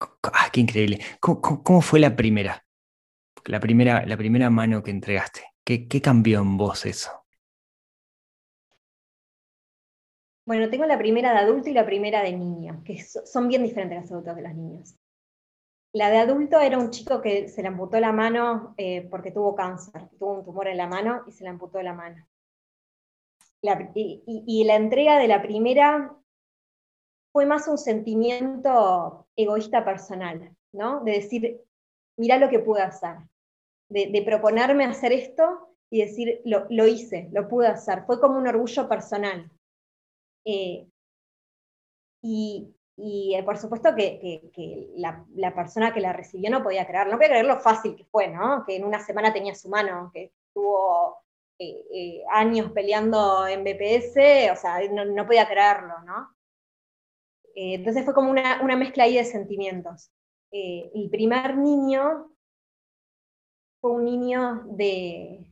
Ah, 0.00 0.48
qué 0.50 0.60
increíble. 0.60 0.98
¿Cómo, 1.20 1.82
fue 1.82 2.00
la 2.00 2.16
primera? 2.16 2.66
La 3.44 3.60
primera, 3.60 4.06
la 4.06 4.16
primera 4.16 4.48
mano 4.48 4.82
que 4.82 4.90
entregaste. 4.90 5.42
¿Qué, 5.62 5.86
¿Qué 5.86 6.00
cambió 6.00 6.40
en 6.40 6.56
vos 6.56 6.86
eso? 6.86 7.10
Bueno, 10.46 10.70
tengo 10.70 10.86
la 10.86 10.96
primera 10.96 11.32
de 11.32 11.40
adulto 11.40 11.68
y 11.68 11.74
la 11.74 11.84
primera 11.84 12.22
de 12.22 12.32
niño, 12.32 12.82
que 12.84 13.02
son 13.02 13.48
bien 13.48 13.62
diferentes 13.62 14.00
las 14.00 14.10
adultos 14.10 14.36
de 14.36 14.42
los 14.42 14.54
niños. 14.54 14.96
La 15.96 16.10
de 16.10 16.18
adulto 16.18 16.60
era 16.60 16.76
un 16.76 16.90
chico 16.90 17.22
que 17.22 17.48
se 17.48 17.62
le 17.62 17.68
amputó 17.68 17.98
la 17.98 18.12
mano 18.12 18.74
eh, 18.76 19.08
porque 19.10 19.30
tuvo 19.30 19.56
cáncer, 19.56 20.10
tuvo 20.18 20.34
un 20.34 20.44
tumor 20.44 20.68
en 20.68 20.76
la 20.76 20.86
mano 20.86 21.22
y 21.26 21.32
se 21.32 21.42
le 21.42 21.48
amputó 21.48 21.80
la 21.80 21.94
mano. 21.94 22.22
y, 23.94 24.64
la 24.64 24.74
entrega 24.74 25.18
de 25.18 25.26
la 25.26 25.40
primera 25.40 26.14
fue 27.32 27.46
más 27.46 27.66
un 27.66 27.78
sentimiento 27.78 29.26
egoísta 29.36 29.86
personal, 29.86 30.54
¿no? 30.72 31.02
De 31.02 31.12
decir, 31.12 31.62
mira 32.18 32.36
lo 32.36 32.50
que 32.50 32.58
pude 32.58 32.82
hacer, 32.82 33.16
de, 33.88 34.22
proponerme 34.22 34.84
hacer 34.84 35.14
esto 35.14 35.74
y 35.88 36.02
decir, 36.02 36.42
lo, 36.44 36.86
hice, 36.86 37.30
lo 37.32 37.48
pude 37.48 37.68
hacer. 37.68 38.04
Fue 38.04 38.20
como 38.20 38.36
un 38.36 38.46
orgullo 38.46 38.86
personal. 38.86 39.50
Eh, 40.44 40.86
y, 42.22 42.76
y 42.96 43.34
eh, 43.34 43.42
por 43.42 43.58
supuesto 43.58 43.94
que, 43.94 44.90
la, 44.96 45.54
persona 45.54 45.92
que 45.92 46.00
la 46.00 46.14
recibió 46.14 46.50
no 46.50 46.62
podía 46.62 46.86
creerlo, 46.86 47.12
no 47.12 47.18
podía 47.18 47.30
creer 47.30 47.44
lo 47.44 47.60
fácil 47.60 47.94
que 47.94 48.06
fue, 48.06 48.28
¿no? 48.28 48.64
Que 48.66 48.76
en 48.76 48.84
una 48.84 49.00
semana 49.00 49.32
tenía 49.32 49.54
su 49.54 49.68
mano, 49.68 50.10
que 50.14 50.32
estuvo 50.48 51.18
eh, 51.58 51.84
eh, 51.92 52.24
años 52.30 52.72
peleando 52.72 53.46
en 53.46 53.64
BPS, 53.64 54.50
o 54.50 54.56
sea, 54.56 54.80
no, 54.90 55.26
podía 55.26 55.46
creerlo, 55.46 56.00
¿no? 56.04 56.34
entonces 57.58 58.04
fue 58.04 58.12
como 58.12 58.30
una, 58.30 58.76
mezcla 58.76 59.04
ahí 59.04 59.16
de 59.16 59.24
sentimientos. 59.24 60.10
el 60.50 61.08
primer 61.10 61.56
niño 61.56 62.30
fue 63.80 63.92
un 63.92 64.04
niño 64.04 64.62
de 64.66 65.42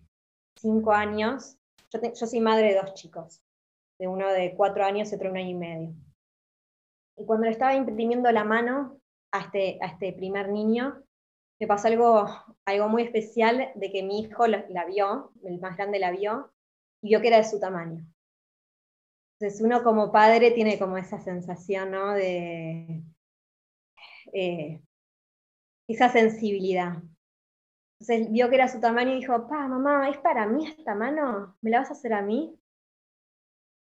cinco 0.55 0.93
años, 0.93 1.57
yo, 1.91 2.01
yo 2.03 2.27
soy 2.27 2.41
madre 2.41 2.75
de 2.75 2.81
dos 2.81 2.93
chicos, 2.93 3.41
de 3.99 4.07
uno 4.07 4.29
de 4.29 4.55
cuatro 4.55 4.85
años 4.85 5.11
y 5.11 5.15
otro 5.15 5.29
de 5.29 5.33
un 5.33 5.39
año 5.39 5.51
y 5.51 5.55
medio. 5.55 5.95
Y 7.16 7.25
cuando 7.25 7.47
le 7.47 7.52
estaba 7.52 7.75
imprimiendo 7.75 8.30
la 8.33 8.44
mano 8.44 9.00
a 9.33 9.40
este, 9.40 9.78
a 9.80 9.87
este 9.87 10.12
primer 10.12 10.49
niño, 10.49 11.04
me 11.61 11.66
pasó 11.66 11.88
algo, 11.88 12.26
algo 12.64 12.88
muy 12.88 13.02
especial 13.02 13.71
de 13.75 13.90
que 13.90 14.02
mi 14.02 14.21
hijo 14.21 14.47
la, 14.47 14.85
vio, 14.87 15.33
el 15.44 15.61
más 15.61 15.76
grande 15.76 15.99
la 15.99 16.11
vio, 16.11 16.52
y 17.02 17.09
vio 17.09 17.21
que 17.21 17.28
era 17.28 17.38
de 17.38 17.44
su 17.44 17.61
tamaño. 17.61 18.04
Entonces 19.38 19.61
uno 19.61 19.83
como 19.83 20.12
padre 20.12 20.50
tiene 20.50 20.78
como 20.78 20.97
esa 20.97 21.21
sensación, 21.21 21.90
¿no? 21.90 22.12
De 22.12 23.02
eh, 24.33 24.83
esa 25.88 26.09
sensibilidad. 26.09 27.02
Entonces 28.00 28.30
vio 28.33 28.49
que 28.49 28.56
era 28.56 28.68
su 28.68 28.80
tamaño 28.80 29.12
y 29.12 29.21
dijo, 29.21 29.49
pa, 29.49 29.68
mamá, 29.68 30.09
¿es 30.09 30.18
para 30.18 30.47
mí 30.47 30.66
esta 30.66 30.94
mano? 30.94 31.56
¿Me 31.61 31.71
la 31.71 31.80
vas 31.80 31.90
a 31.90 31.94
hacer 31.94 32.12
a 32.12 32.23
mí? 32.23 32.59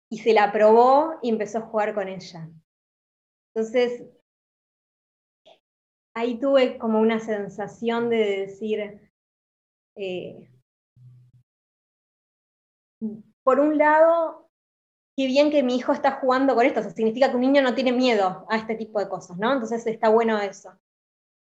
Y 0.09 0.19
se 0.19 0.33
la 0.33 0.51
probó 0.51 1.17
y 1.21 1.29
empezó 1.29 1.59
a 1.59 1.61
jugar 1.61 1.93
con 1.93 2.07
ella. 2.07 2.49
Entonces, 3.55 4.03
ahí 6.15 6.39
tuve 6.39 6.77
como 6.77 6.99
una 6.99 7.19
sensación 7.19 8.09
de 8.09 8.17
decir, 8.17 9.11
eh, 9.95 10.49
por 13.43 13.59
un 13.59 13.77
lado, 13.77 14.49
qué 15.15 15.27
bien 15.27 15.51
que 15.51 15.61
mi 15.63 15.75
hijo 15.75 15.93
está 15.93 16.19
jugando 16.19 16.55
con 16.55 16.65
esto, 16.65 16.81
significa 16.89 17.29
que 17.29 17.35
un 17.35 17.41
niño 17.41 17.61
no 17.61 17.75
tiene 17.75 17.91
miedo 17.91 18.45
a 18.49 18.57
este 18.57 18.75
tipo 18.75 18.99
de 18.99 19.09
cosas, 19.09 19.37
¿no? 19.37 19.53
Entonces 19.53 19.85
está 19.85 20.09
bueno 20.09 20.39
eso. 20.39 20.71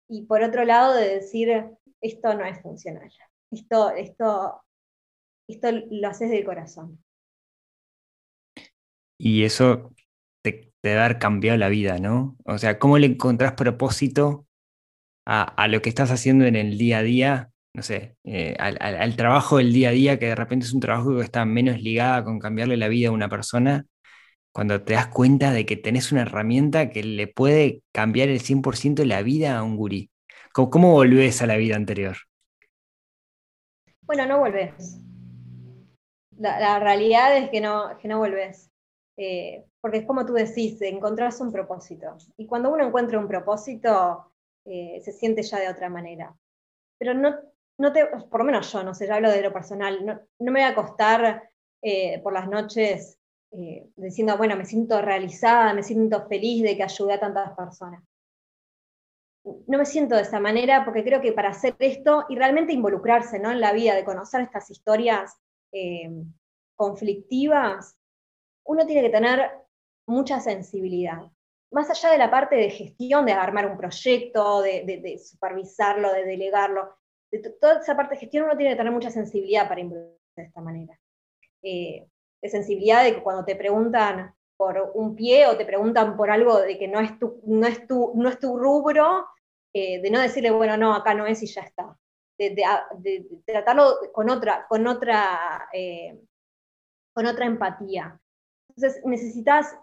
Y 0.08 0.22
por 0.22 0.42
otro 0.42 0.64
lado, 0.64 0.94
de 0.94 1.16
decir, 1.16 1.76
esto 2.00 2.34
no 2.34 2.44
es 2.44 2.60
funcional, 2.60 3.12
esto, 3.52 3.90
esto, 3.90 4.62
esto 5.48 5.68
lo 5.90 6.08
haces 6.08 6.30
del 6.30 6.44
corazón. 6.44 7.04
Y 9.18 9.44
eso 9.44 9.92
de 10.82 10.98
haber 10.98 11.18
cambiado 11.18 11.58
la 11.58 11.68
vida, 11.68 11.98
¿no? 11.98 12.36
O 12.44 12.58
sea, 12.58 12.78
¿cómo 12.78 12.98
le 12.98 13.06
encontrás 13.06 13.52
propósito 13.52 14.46
a, 15.26 15.68
lo 15.68 15.82
que 15.82 15.88
estás 15.88 16.10
haciendo 16.10 16.44
en 16.46 16.56
el 16.56 16.78
día 16.78 16.98
a 16.98 17.02
día? 17.02 17.50
No 17.74 17.82
sé, 17.82 18.16
eh, 18.24 18.56
al, 18.58 19.16
trabajo 19.16 19.58
del 19.58 19.72
día 19.72 19.90
a 19.90 19.92
día, 19.92 20.18
que 20.18 20.26
de 20.26 20.34
repente 20.34 20.66
es 20.66 20.72
un 20.72 20.80
trabajo 20.80 21.16
que 21.16 21.22
está 21.22 21.44
menos 21.44 21.80
ligada 21.80 22.24
con 22.24 22.38
cambiarle 22.38 22.76
la 22.76 22.88
vida 22.88 23.08
a 23.08 23.12
una 23.12 23.28
persona, 23.28 23.86
cuando 24.52 24.82
te 24.82 24.94
das 24.94 25.06
cuenta 25.08 25.52
de 25.52 25.66
que 25.66 25.76
tenés 25.76 26.10
una 26.10 26.22
herramienta 26.22 26.90
que 26.90 27.04
le 27.04 27.28
puede 27.28 27.82
cambiar 27.92 28.28
el 28.28 28.40
100% 28.40 29.04
la 29.04 29.22
vida 29.22 29.56
a 29.56 29.62
un 29.62 29.76
gurí. 29.76 30.10
¿Cómo, 30.52 30.70
¿Cómo, 30.70 30.92
volvés 30.92 31.42
a 31.42 31.46
la 31.46 31.56
vida 31.56 31.76
anterior? 31.76 32.16
Bueno, 34.02 34.26
no 34.26 34.40
volvés. 34.40 34.98
La, 36.36 36.80
realidad 36.80 37.36
es 37.36 37.50
que 37.50 37.60
no, 37.60 37.96
que 37.98 38.08
no 38.08 38.18
volvés. 38.18 38.70
Eh, 39.16 39.64
porque 39.80 39.98
es 39.98 40.06
como 40.06 40.26
tú 40.26 40.34
decís, 40.34 40.80
encontrás 40.82 41.40
un 41.40 41.52
propósito. 41.52 42.16
Y 42.36 42.46
cuando 42.46 42.70
uno 42.70 42.86
encuentra 42.86 43.18
un 43.18 43.28
propósito, 43.28 44.32
eh, 44.64 45.00
se 45.02 45.12
siente 45.12 45.42
ya 45.42 45.58
de 45.58 45.68
otra 45.68 45.88
manera. 45.88 46.34
Pero 46.98 47.14
no, 47.14 47.34
no 47.78 47.92
te, 47.92 48.06
por 48.06 48.40
lo 48.40 48.44
menos 48.44 48.70
yo, 48.70 48.82
no 48.82 48.94
sé, 48.94 49.06
yo 49.06 49.14
hablo 49.14 49.30
de 49.30 49.42
lo 49.42 49.52
personal, 49.52 50.04
no, 50.04 50.20
me 50.38 50.50
voy 50.50 50.60
a 50.60 50.68
acostar 50.68 51.48
eh, 51.82 52.20
por 52.22 52.34
las 52.34 52.48
noches 52.48 53.18
eh, 53.52 53.88
diciendo, 53.96 54.36
bueno, 54.36 54.54
me 54.56 54.66
siento 54.66 55.00
realizada, 55.00 55.72
me 55.72 55.82
siento 55.82 56.28
feliz 56.28 56.62
de 56.62 56.76
que 56.76 56.82
ayude 56.82 57.14
a 57.14 57.20
tantas 57.20 57.56
personas. 57.56 58.04
No 59.66 59.78
me 59.78 59.86
siento 59.86 60.14
de 60.14 60.22
esa 60.22 60.38
manera 60.38 60.84
porque 60.84 61.02
creo 61.02 61.22
que 61.22 61.32
para 61.32 61.48
hacer 61.48 61.74
esto 61.78 62.26
y 62.28 62.36
realmente 62.36 62.74
involucrarse 62.74 63.38
¿no? 63.38 63.50
en 63.50 63.60
la 63.60 63.72
vida, 63.72 63.94
de 63.94 64.04
conocer 64.04 64.42
estas 64.42 64.70
historias 64.70 65.34
conflictivas, 66.76 67.96
uno 68.64 68.86
tiene 68.86 69.02
que 69.02 69.10
tener 69.10 69.50
mucha 70.10 70.40
sensibilidad. 70.40 71.22
Más 71.72 71.88
allá 71.88 72.10
de 72.10 72.18
la 72.18 72.30
parte 72.30 72.56
de 72.56 72.70
gestión, 72.70 73.24
de 73.24 73.32
armar 73.32 73.66
un 73.66 73.78
proyecto, 73.78 74.60
de, 74.60 75.18
supervisarlo, 75.24 76.12
de 76.12 76.24
delegarlo, 76.24 76.96
de 77.30 77.38
toda 77.60 77.80
esa 77.80 77.96
parte 77.96 78.14
de 78.14 78.20
gestión 78.20 78.44
uno 78.44 78.56
tiene 78.56 78.72
que 78.72 78.78
tener 78.78 78.92
mucha 78.92 79.10
sensibilidad 79.10 79.68
para 79.68 79.80
involucrarse 79.80 80.20
de 80.36 80.42
esta 80.42 80.60
manera. 80.60 80.98
Eh, 81.62 82.08
de 82.42 82.48
sensibilidad 82.48 83.04
de 83.04 83.14
que 83.14 83.22
cuando 83.22 83.44
te 83.44 83.54
preguntan 83.54 84.34
por 84.56 84.92
un 84.94 85.14
pie 85.14 85.46
o 85.46 85.56
te 85.56 85.64
preguntan 85.64 86.16
por 86.16 86.30
algo 86.30 86.60
de 86.60 86.76
que 86.76 86.88
no 86.88 87.00
es 87.00 87.18
tu, 87.18 87.40
no 87.46 87.66
es 87.66 87.86
tu, 87.86 88.12
no 88.16 88.28
es 88.28 88.38
tu 88.38 88.58
rubro, 88.58 89.26
eh, 89.72 90.00
de 90.02 90.10
no 90.10 90.18
decirle, 90.18 90.50
bueno, 90.50 90.76
no, 90.76 90.94
acá 90.94 91.14
no 91.14 91.26
es 91.26 91.42
y 91.42 91.46
ya 91.46 91.62
está. 91.62 91.96
De, 92.36 93.26
tratarlo 93.44 93.96
con 94.12 94.30
otra, 94.30 94.66
con 94.68 94.86
otra, 94.86 95.68
eh, 95.72 96.18
con 97.12 97.26
otra 97.26 97.46
empatía. 97.46 98.18
Entonces 98.68 99.02
necesitas 99.04 99.76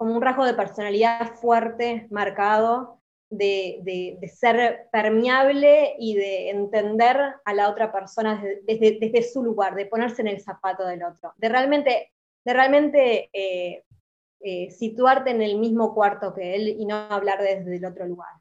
como 0.00 0.14
un 0.14 0.22
rasgo 0.22 0.46
de 0.46 0.54
personalidad 0.54 1.34
fuerte, 1.34 2.06
marcado, 2.10 3.02
de, 3.28 4.18
ser 4.34 4.88
permeable 4.90 5.94
y 5.98 6.14
de 6.14 6.48
entender 6.48 7.18
a 7.44 7.52
la 7.52 7.68
otra 7.68 7.92
persona 7.92 8.42
desde, 8.62 9.22
su 9.22 9.44
lugar, 9.44 9.74
de 9.74 9.84
ponerse 9.84 10.22
en 10.22 10.28
el 10.28 10.40
zapato 10.40 10.86
del 10.86 11.02
otro, 11.02 11.34
de 11.36 11.50
realmente, 11.50 12.14
de 12.46 12.52
realmente 12.54 13.28
eh, 13.34 13.84
eh, 14.40 14.70
situarte 14.70 15.32
en 15.32 15.42
el 15.42 15.58
mismo 15.58 15.94
cuarto 15.94 16.32
que 16.32 16.54
él 16.54 16.68
y 16.68 16.86
no 16.86 16.96
hablar 16.96 17.42
desde 17.42 17.76
el 17.76 17.84
otro 17.84 18.06
lugar. 18.06 18.32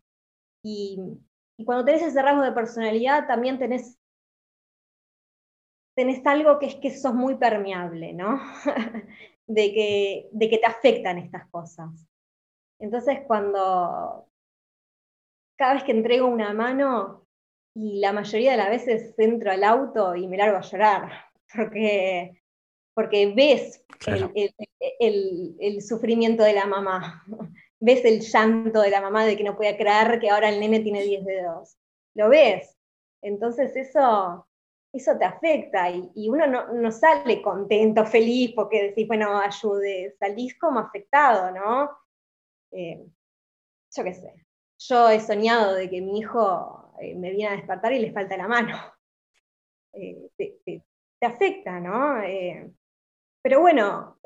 Y, 0.63 0.97
cuando 1.65 1.83
tenés 1.83 2.03
ese 2.03 2.21
rasgo 2.21 2.41
de 2.41 2.53
personalidad, 2.53 3.27
también 3.27 3.59
tenés, 3.59 3.99
tenés 5.93 6.25
algo 6.25 6.57
que 6.57 6.67
es 6.67 6.75
que 6.75 6.97
sos 6.97 7.13
muy 7.13 7.35
permeable, 7.35 8.13
¿no? 8.13 8.39
de 9.49 9.73
que, 9.73 10.29
de 10.31 10.49
que 10.49 10.59
te 10.59 10.65
afectan 10.67 11.17
estas 11.17 11.47
cosas. 11.49 11.89
Entonces, 12.79 13.21
cuando 13.25 14.27
cada 15.57 15.73
vez 15.73 15.83
que 15.83 15.91
entrego 15.91 16.27
una 16.27 16.53
mano, 16.53 17.25
y 17.75 17.99
la 17.99 18.13
mayoría 18.13 18.51
de 18.51 18.57
las 18.57 18.69
veces 18.69 19.13
entro 19.17 19.51
al 19.51 19.63
auto 19.63 20.15
y 20.15 20.27
me 20.27 20.37
largo 20.37 20.57
a 20.57 20.61
llorar, 20.61 21.09
porque, 21.53 22.41
porque 22.93 23.33
ves 23.33 23.83
el, 24.99 25.81
sufrimiento 25.81 26.43
de 26.43 26.53
la 26.53 26.67
mamá, 26.67 27.25
ves 27.79 28.05
el 28.05 28.21
llanto 28.21 28.81
de 28.81 28.91
la 28.91 29.01
mamá 29.01 29.25
de 29.25 29.35
que 29.35 29.43
no 29.43 29.57
puede 29.57 29.75
creer 29.77 30.19
que 30.19 30.29
ahora 30.29 30.49
el 30.49 30.59
nene 30.59 30.81
tiene 30.81 31.01
10 31.03 31.25
dedos. 31.25 31.77
Lo 32.13 32.29
ves. 32.29 32.77
Entonces 33.21 33.75
eso 33.75 34.47
eso 34.91 35.17
te 35.17 35.25
afecta 35.25 35.89
y, 35.89 36.29
uno 36.29 36.47
no, 36.47 36.91
sale 36.91 37.41
contento, 37.41 38.05
feliz, 38.05 38.53
porque 38.55 38.83
decís, 38.83 39.07
bueno, 39.07 39.39
ayude, 39.39 40.15
salís 40.19 40.57
como 40.57 40.79
afectado, 40.79 41.51
¿no? 41.51 41.89
Eh, 42.71 43.05
yo 43.95 44.03
qué 44.03 44.13
sé, 44.13 44.45
yo 44.79 45.09
he 45.09 45.19
soñado 45.19 45.75
de 45.75 45.89
que 45.89 46.01
mi 46.01 46.19
hijo 46.19 46.93
eh, 46.99 47.15
me 47.15 47.31
viene 47.31 47.53
a 47.53 47.57
despertar 47.57 47.93
y 47.93 47.99
le 47.99 48.11
falta 48.11 48.37
la 48.37 48.47
mano. 48.47 48.77
Eh, 49.93 50.29
te, 50.37 50.83
afecta, 51.21 51.79
¿no? 51.79 52.21
pero 53.41 53.59
bueno, 53.59 54.19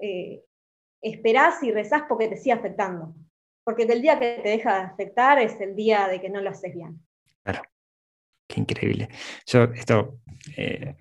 esperás 1.01 1.63
y 1.63 1.72
rezás 1.72 2.03
porque 2.08 2.27
te 2.27 2.38
sigue 2.38 2.51
afectando. 2.51 3.15
Porque 3.63 3.84
el 3.84 4.01
día 4.01 4.20
que 4.20 4.41
te 4.43 4.50
deja 4.50 4.75
de 4.75 4.84
afectar 4.84 5.39
es 5.39 5.60
el 5.60 5.75
día 5.75 6.08
de 6.08 6.22
que 6.22 6.29
no 6.29 6.41
lo 6.41 6.51
haces 6.51 6.74
bien. 6.74 7.00
Claro. 7.43 7.63
Qué 8.48 8.60
increíble. 8.60 9.10
Yo, 9.48 9.64
esto, 9.64 10.20
eh, 10.58 10.96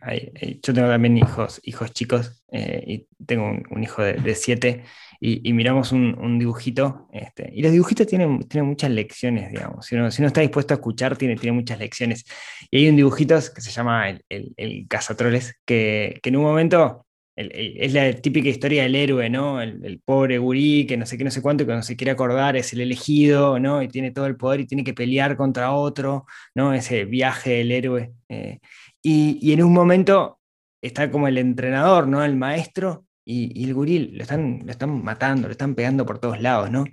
yo 0.63 0.75
tengo 0.75 0.89
también 0.89 1.19
hijos, 1.19 1.61
hijos 1.65 1.93
chicos 1.93 2.45
eh, 2.53 2.83
y 2.87 3.09
tengo 3.25 3.51
un, 3.71 3.83
hijo 3.83 4.03
de, 4.03 4.35
siete 4.35 4.85
y, 5.21 5.53
miramos 5.53 5.93
un, 5.93 6.39
dibujito 6.39 7.09
este, 7.13 7.51
y 7.53 7.63
los 7.63 7.73
dibujitos 7.73 8.07
tienen, 8.07 8.41
tienen 8.49 8.69
muchas 8.69 8.91
lecciones, 8.91 9.51
digamos. 9.51 9.87
Si 9.87 9.95
uno, 9.95 10.11
si 10.11 10.23
uno 10.23 10.29
está 10.29 10.41
dispuesto 10.41 10.75
a 10.75 10.77
escuchar, 10.77 11.17
tiene, 11.17 11.37
tiene 11.37 11.57
muchas 11.57 11.79
lecciones. 11.79 12.25
Y 12.71 12.79
hay 12.79 12.89
un 12.89 12.97
dibujito 12.97 13.37
que 13.55 13.61
se 13.61 13.71
llama 13.71 14.09
el, 14.09 14.25
el, 14.29 14.53
el 14.57 14.87
Cazatroles, 14.89 15.55
que, 15.65 16.19
que 16.23 16.29
en 16.31 16.37
un 16.37 16.43
momento 16.45 17.07
es 17.37 17.93
la 17.95 18.13
típica 18.13 18.49
historia 18.49 18.83
del 18.83 18.95
héroe, 18.95 19.31
¿no? 19.31 19.63
El, 19.63 20.01
pobre 20.05 20.39
gurí 20.39 20.87
que 20.87 20.97
no 20.97 21.07
sé 21.07 21.17
qué, 21.17 21.25
no 21.25 21.31
sé 21.31 21.41
cuánto, 21.41 21.67
que 21.67 21.73
no 21.73 21.83
se 21.83 21.97
quiere 21.97 22.11
acordar, 22.11 22.57
es 22.57 22.73
el 22.73 22.81
elegido, 22.83 23.59
¿no? 23.59 23.83
Y 23.83 23.89
tiene 23.89 24.11
todo 24.11 24.27
el 24.27 24.37
poder 24.37 24.61
y 24.61 24.67
tiene 24.67 24.85
que 24.85 24.95
pelear 24.95 25.37
contra 25.37 25.73
otro, 25.73 26.27
¿no? 26.55 26.75
Ese 26.75 27.05
viaje 27.05 27.51
del 27.53 27.73
héroe. 27.73 28.13
Eh, 28.29 28.61
y, 29.03 29.53
en 29.53 29.63
un 29.63 29.73
momento 29.73 30.41
está 30.83 31.11
como 31.11 31.29
el 31.29 31.39
entrenador, 31.39 32.07
¿no? 32.09 32.25
El 32.25 32.37
maestro, 32.37 33.07
y, 33.25 33.65
el 33.65 33.75
gurí 33.75 33.99
lo 33.99 34.23
están, 34.23 34.61
lo 34.65 34.71
están 34.71 35.03
matando, 35.03 35.49
lo 35.49 35.53
están 35.53 35.75
pegando 35.75 36.05
por 36.07 36.19
todos 36.19 36.41
lados, 36.41 36.71
¿no? 36.71 36.85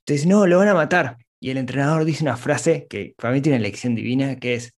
Entonces, 0.00 0.26
no, 0.26 0.46
lo 0.46 0.58
van 0.58 0.68
a 0.68 0.74
matar. 0.74 1.18
Y 1.40 1.50
el 1.50 1.58
entrenador 1.58 2.04
dice 2.04 2.24
una 2.24 2.36
frase 2.36 2.86
que 2.88 3.14
para 3.16 3.34
mí 3.34 3.40
tiene 3.40 3.58
una 3.58 3.64
lección 3.64 3.94
divina, 3.94 4.36
que 4.36 4.54
es, 4.54 4.74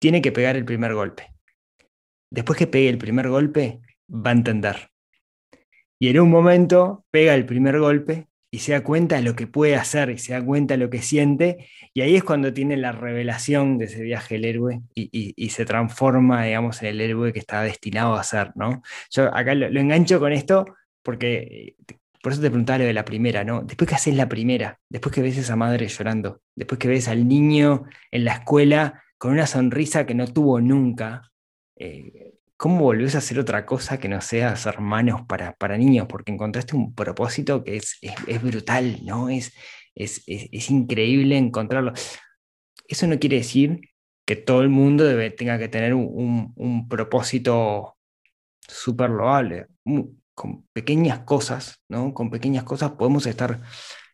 tiene 0.00 0.22
que 0.22 0.32
pegar 0.32 0.56
el 0.56 0.64
primer 0.64 0.94
golpe. 0.94 1.35
Después 2.30 2.58
que 2.58 2.66
pegue 2.66 2.88
el 2.88 2.98
primer 2.98 3.28
golpe, 3.28 3.80
va 4.10 4.30
a 4.30 4.34
entender. 4.34 4.90
Y 5.98 6.08
en 6.08 6.20
un 6.20 6.30
momento 6.30 7.04
pega 7.10 7.34
el 7.34 7.46
primer 7.46 7.78
golpe 7.78 8.28
y 8.50 8.60
se 8.60 8.72
da 8.72 8.82
cuenta 8.82 9.16
de 9.16 9.22
lo 9.22 9.34
que 9.34 9.46
puede 9.46 9.76
hacer 9.76 10.10
y 10.10 10.18
se 10.18 10.32
da 10.32 10.44
cuenta 10.44 10.74
de 10.74 10.78
lo 10.78 10.90
que 10.90 11.02
siente. 11.02 11.68
Y 11.94 12.02
ahí 12.02 12.16
es 12.16 12.24
cuando 12.24 12.52
tiene 12.52 12.76
la 12.76 12.92
revelación 12.92 13.78
de 13.78 13.86
ese 13.86 14.02
viaje 14.02 14.36
el 14.36 14.44
héroe 14.44 14.82
y, 14.94 15.50
se 15.50 15.64
transforma, 15.64 16.44
digamos, 16.44 16.82
en 16.82 16.88
el 16.88 17.00
héroe 17.00 17.32
que 17.32 17.38
está 17.38 17.62
destinado 17.62 18.14
a 18.14 18.24
ser, 18.24 18.52
¿no? 18.54 18.82
Yo 19.10 19.34
acá 19.34 19.54
lo, 19.54 19.66
engancho 19.78 20.20
con 20.20 20.32
esto 20.32 20.66
porque, 21.02 21.76
por 22.22 22.32
eso 22.32 22.40
te 22.42 22.48
preguntaba 22.48 22.80
lo 22.80 22.84
de 22.84 22.92
la 22.92 23.04
primera, 23.04 23.44
¿no? 23.44 23.62
Después 23.62 23.88
que 23.88 23.94
haces 23.94 24.14
la 24.14 24.28
primera, 24.28 24.78
después 24.90 25.14
que 25.14 25.22
ves 25.22 25.38
a 25.38 25.40
esa 25.40 25.56
madre 25.56 25.88
llorando, 25.88 26.40
después 26.54 26.78
que 26.78 26.88
ves 26.88 27.08
al 27.08 27.26
niño 27.26 27.84
en 28.10 28.24
la 28.24 28.32
escuela 28.34 29.02
con 29.18 29.32
una 29.32 29.46
sonrisa 29.46 30.06
que 30.06 30.14
no 30.14 30.26
tuvo 30.26 30.60
nunca, 30.60 31.30
eh, 31.76 32.34
¿cómo 32.56 32.80
volvés 32.82 33.14
a 33.14 33.18
hacer 33.18 33.38
otra 33.38 33.66
cosa 33.66 33.98
que 33.98 34.08
no 34.08 34.20
sea 34.20 34.50
hacer 34.52 34.80
manos 34.80 35.22
para, 35.26 35.54
para 35.56 35.78
niños? 35.78 36.06
Porque 36.08 36.32
encontraste 36.32 36.76
un 36.76 36.94
propósito 36.94 37.64
que 37.64 37.76
es, 37.76 37.98
es, 38.02 38.42
brutal, 38.42 39.00
¿no? 39.04 39.28
Es, 39.28 39.52
es, 39.94 40.22
es, 40.26 40.70
increíble 40.70 41.36
encontrarlo. 41.36 41.92
Eso 42.88 43.06
no 43.06 43.18
quiere 43.18 43.36
decir 43.38 43.80
que 44.24 44.36
todo 44.36 44.62
el 44.62 44.68
mundo 44.70 45.04
tenga 45.36 45.58
que 45.58 45.68
tener 45.68 45.94
un, 45.94 46.52
un, 46.56 46.88
propósito 46.88 47.96
súper 48.60 49.10
loable. 49.10 49.66
Con 50.34 50.66
pequeñas 50.72 51.20
cosas, 51.20 51.82
¿no? 51.88 52.12
Con 52.14 52.30
pequeñas 52.30 52.64
cosas 52.64 52.92
podemos 52.92 53.26
estar 53.26 53.60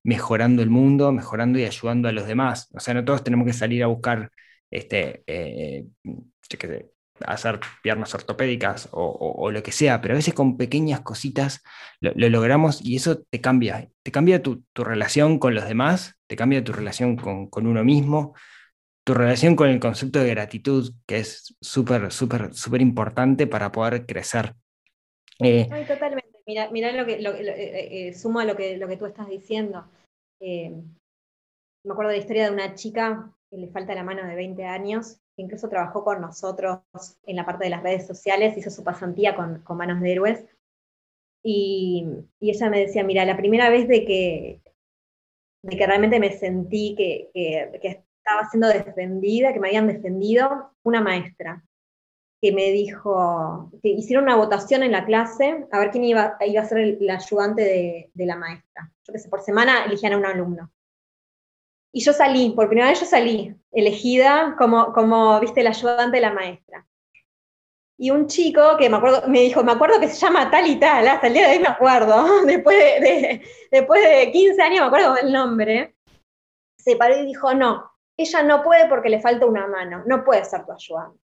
mejorando 0.05 0.63
el 0.63 0.71
mundo, 0.71 1.13
mejorando 1.13 1.59
y 1.59 1.65
ayudando 1.65 2.09
a 2.09 2.13
los 2.13 2.27
demás. 2.27 2.69
O 2.75 2.81
sea, 2.81 2.95
no 2.95 3.05
todos 3.05 3.25
tenemos 3.25 3.47
que 3.47 3.53
salir 3.53 3.83
a 3.83 3.89
buscar 3.89 4.31
este, 4.71 5.23
eh, 5.27 5.87
hacer 7.27 7.61
piernas 7.83 8.15
ortopédicas 8.15 8.89
o, 8.93 9.51
lo 9.51 9.63
que 9.63 9.73
sea, 9.73 10.01
pero 10.01 10.15
a 10.15 10.17
veces 10.17 10.35
con 10.35 10.57
pequeñas 10.57 11.01
cositas 11.01 11.63
lo, 12.01 12.13
logramos 12.15 12.85
y 12.85 12.97
eso 12.97 13.23
te 13.23 13.41
cambia, 13.41 13.89
te 14.03 14.13
cambia 14.13 14.43
tu, 14.43 14.65
relación 14.75 15.39
con 15.39 15.55
los 15.55 15.67
demás, 15.67 16.17
te 16.27 16.37
cambia 16.37 16.65
tu 16.65 16.73
relación 16.73 17.17
con, 17.17 17.67
uno 17.67 17.85
mismo, 17.85 18.35
tu 19.05 19.15
relación 19.15 19.57
con 19.57 19.69
el 19.69 19.81
concepto 19.81 20.21
de 20.21 20.31
gratitud, 20.31 20.93
que 21.07 21.19
es 21.19 21.57
súper, 21.61 22.13
súper, 22.13 22.55
súper 22.55 22.81
importante 22.81 23.47
para 23.47 23.73
poder 23.73 24.07
crecer. 24.07 24.55
Eh, 25.39 25.69
totalmente. 25.87 26.31
Mira, 26.47 26.71
mira 26.71 26.93
lo 26.93 27.07
que, 27.07 27.21
lo, 27.21 27.33
eh, 27.35 28.09
eh, 28.09 28.15
sumo 28.15 28.41
a 28.41 28.45
lo 28.45 28.57
que, 28.57 28.77
lo 28.77 28.89
que 28.89 28.97
tú 28.97 29.07
estás 29.07 29.29
diciendo. 29.29 29.87
me 30.41 30.83
acuerdo 31.91 32.11
de 32.11 32.17
la 32.17 32.23
historia 32.23 32.45
de 32.45 32.53
una 32.53 32.75
chica 32.75 33.33
que 33.51 33.57
le 33.59 33.69
falta 33.69 33.95
la 33.95 34.03
mano 34.03 34.27
de 34.27 34.35
20 34.35 34.65
años 34.65 35.22
incluso 35.37 35.69
trabajó 35.69 36.05
con 36.05 36.21
nosotros 36.21 36.81
en 37.25 37.37
la 37.37 37.47
parte 37.47 37.65
de 37.65 37.71
las 37.71 37.83
redes 37.83 38.07
sociales, 38.07 38.57
hizo 38.57 38.71
su 38.71 38.85
pasantía 38.85 39.35
con, 39.35 39.63
Manos 39.77 40.01
de 40.01 40.13
Héroes. 40.13 40.45
Y, 41.43 42.07
ella 42.41 42.71
me 42.71 42.81
decía, 42.81 43.05
mira, 43.05 43.25
la 43.25 43.37
primera 43.37 43.71
vez 43.71 43.89
de 43.89 44.05
que, 44.05 44.61
de 45.63 45.77
que 45.77 45.87
realmente 45.87 46.21
me 46.21 46.33
sentí 46.33 46.95
que, 46.97 47.31
estaba 47.75 48.49
siendo 48.51 48.69
defendida, 48.69 49.53
que 49.53 49.61
me 49.61 49.69
habían 49.69 49.89
defendido, 49.89 50.73
una 50.85 51.01
maestra 51.01 51.65
que 52.41 52.53
me 52.53 52.73
dijo, 52.73 53.71
que 53.83 53.91
hicieron 53.91 54.25
una 54.25 54.37
votación 54.37 54.83
en 54.83 54.91
la 54.91 55.05
clase 55.05 55.65
a 55.71 55.79
ver 55.79 55.93
quién 55.93 56.03
iba, 56.03 56.37
iba 56.41 56.61
a 56.61 56.65
ser 56.65 56.79
el, 56.79 57.11
ayudante 57.11 57.63
de, 57.63 58.11
de, 58.13 58.27
la 58.27 58.35
maestra. 58.35 58.91
Yo 59.07 59.13
qué 59.13 59.19
sé, 59.21 59.29
por 59.29 59.43
semana 59.43 59.85
elegían 59.85 60.15
a 60.15 60.19
un 60.19 60.27
alumno. 60.27 60.73
Y 61.93 62.01
yo 62.01 62.13
salí, 62.15 62.51
por 62.51 62.69
primera 62.69 62.89
vez 62.89 63.01
yo 63.01 63.07
salí, 63.07 63.55
elegida 63.71 64.57
como, 64.59 64.93
como, 64.95 65.39
viste, 65.41 65.63
la 65.63 65.71
ayudante 65.71 66.17
de 66.17 66.23
la 66.23 66.33
maestra. 66.33 66.87
Y 67.99 68.11
un 68.11 68.27
chico 68.27 68.77
que 68.79 68.89
me 68.89 68.97
acuerdo, 68.97 69.29
me 69.29 69.41
dijo, 69.43 69.63
me 69.63 69.73
acuerdo 69.73 70.01
que 70.01 70.09
se 70.09 70.19
llama 70.19 70.51
tal 70.51 70.67
y 70.67 70.81
tal, 70.81 71.07
hasta 71.07 71.27
el 71.27 71.35
día 71.35 71.47
de 71.47 71.57
hoy 71.57 71.63
me 71.63 71.69
acuerdo, 71.69 72.25
después 72.47 72.77
de, 72.77 73.43
después 73.71 74.03
de 74.03 74.33
15 74.33 74.63
años 74.63 74.81
me 74.81 74.87
acuerdo 74.87 75.17
el 75.19 75.33
nombre, 75.33 75.95
se 76.79 76.97
paró 76.97 77.17
y 77.17 77.27
dijo, 77.27 77.55
no, 77.55 77.93
ella 78.17 78.43
no 78.43 78.63
puede 78.63 78.89
porque 78.89 79.11
le 79.11 79.21
falta 79.21 79.47
una 79.47 79.67
mano, 79.67 80.03
no 80.07 80.25
puede 80.25 80.45
ser 80.45 80.65
tu 80.65 80.73
ayudante. 80.73 81.21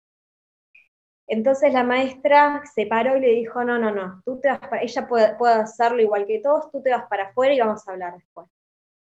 Entonces 1.27 1.73
la 1.73 1.83
maestra 1.83 2.63
se 2.75 2.87
paró 2.87 3.17
y 3.17 3.21
le 3.21 3.31
dijo, 3.31 3.65
no, 3.65 3.79
no, 3.79 3.91
no, 3.91 4.23
tú 4.25 4.39
te 4.41 4.49
vas 4.49 4.61
para, 4.61 4.83
ella 4.83 5.09
puede, 5.09 5.35
puede 5.37 5.55
hacerlo 5.55 6.01
igual 6.01 6.27
que 6.27 6.41
todos, 6.41 6.71
tú 6.71 6.83
te 6.83 6.91
vas 6.91 7.07
para 7.09 7.25
afuera 7.25 7.55
y 7.55 7.61
vamos 7.61 7.87
a 7.87 7.93
hablar 7.93 8.15
después. 8.15 8.47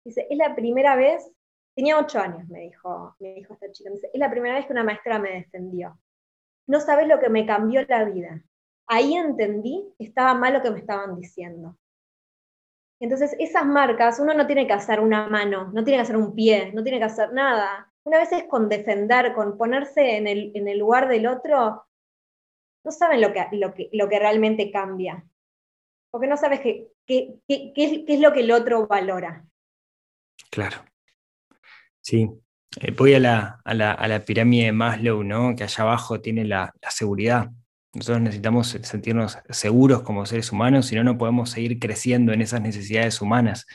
Dice, 0.04 0.26
es 0.30 0.38
la 0.38 0.54
primera 0.54 0.96
vez 0.96 1.30
Tenía 1.78 1.96
ocho 1.96 2.18
años, 2.18 2.48
me 2.48 2.58
dijo, 2.58 3.14
me 3.20 3.34
dijo 3.34 3.54
esta 3.54 3.70
chica. 3.70 3.90
dice, 3.90 4.10
es 4.12 4.18
la 4.18 4.28
primera 4.28 4.56
vez 4.56 4.66
que 4.66 4.72
una 4.72 4.82
maestra 4.82 5.20
me 5.20 5.30
defendió. 5.30 5.96
No 6.66 6.80
sabes 6.80 7.06
lo 7.06 7.20
que 7.20 7.28
me 7.28 7.46
cambió 7.46 7.86
la 7.86 8.02
vida. 8.02 8.42
Ahí 8.88 9.14
entendí 9.14 9.94
que 9.96 10.06
estaba 10.06 10.34
mal 10.34 10.54
lo 10.54 10.60
que 10.60 10.72
me 10.72 10.80
estaban 10.80 11.14
diciendo. 11.14 11.78
Entonces, 12.98 13.36
esas 13.38 13.64
marcas, 13.64 14.18
uno 14.18 14.34
no 14.34 14.48
tiene 14.48 14.66
que 14.66 14.72
hacer 14.72 14.98
una 14.98 15.28
mano, 15.28 15.70
no 15.72 15.84
tiene 15.84 15.98
que 15.98 16.02
hacer 16.02 16.16
un 16.16 16.34
pie, 16.34 16.72
no 16.72 16.82
tiene 16.82 16.98
que 16.98 17.04
hacer 17.04 17.32
nada. 17.32 17.88
Una 18.02 18.18
vez 18.18 18.32
es 18.32 18.48
con 18.48 18.68
defender, 18.68 19.32
con 19.32 19.56
ponerse 19.56 20.16
en 20.16 20.26
el, 20.26 20.78
lugar 20.80 21.06
del 21.06 21.28
otro, 21.28 21.86
no 22.84 22.90
saben 22.90 23.20
lo 23.20 23.32
que, 23.32 24.18
realmente 24.18 24.72
cambia. 24.72 25.24
Porque 26.10 26.26
no 26.26 26.36
sabes 26.36 26.58
qué 26.58 26.90
es 27.46 28.20
lo 28.20 28.32
que 28.32 28.40
el 28.40 28.50
otro 28.50 28.88
valora. 28.88 29.44
Claro. 30.50 30.78
Sí, 32.08 32.26
eh, 32.80 32.90
voy 32.92 33.12
a 33.12 33.20
la, 33.20 33.60
a, 33.66 33.74
la, 33.74 34.24
pirámide 34.24 34.64
de 34.64 34.72
Maslow, 34.72 35.22
¿no? 35.24 35.54
que 35.54 35.64
allá 35.64 35.84
abajo 35.84 36.22
tiene 36.22 36.46
la, 36.46 36.72
seguridad. 36.88 37.50
Nosotros 37.92 38.22
necesitamos 38.22 38.78
sentirnos 38.82 39.36
seguros 39.50 40.00
como 40.04 40.24
seres 40.24 40.50
humanos, 40.50 40.86
si 40.86 40.96
no, 40.96 41.04
no 41.04 41.18
podemos 41.18 41.50
seguir 41.50 41.78
creciendo 41.78 42.32
en 42.32 42.40
esas 42.40 42.62
necesidades 42.62 43.20
humanas. 43.20 43.66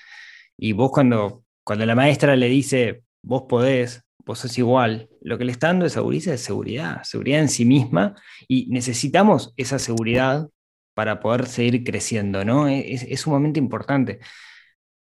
Y 0.58 0.72
vos 0.72 0.90
cuando, 0.92 1.44
cuando 1.64 1.86
la 1.86 1.94
maestra 1.94 2.36
le 2.36 2.48
dice, 2.48 3.04
vos 3.22 3.44
podés, 3.48 4.04
vos 4.26 4.40
sos 4.40 4.58
igual, 4.58 5.10
lo 5.22 5.38
que 5.38 5.46
le 5.46 5.52
está 5.52 5.68
dando 5.68 5.86
es 5.86 5.94
seguridad, 5.94 6.36
seguridad, 6.38 7.04
seguridad 7.04 7.40
en 7.40 7.50
sí 7.50 7.66
misma, 7.66 8.16
y 8.48 8.66
necesitamos 8.72 9.54
esa 9.58 9.78
seguridad 9.78 10.50
para 10.96 11.20
poder 11.20 11.46
seguir 11.46 11.84
creciendo, 11.84 12.44
¿no? 12.44 12.68
Es, 12.68 13.04
es 13.04 13.22
sumamente 13.22 13.60
importante. 13.60 14.22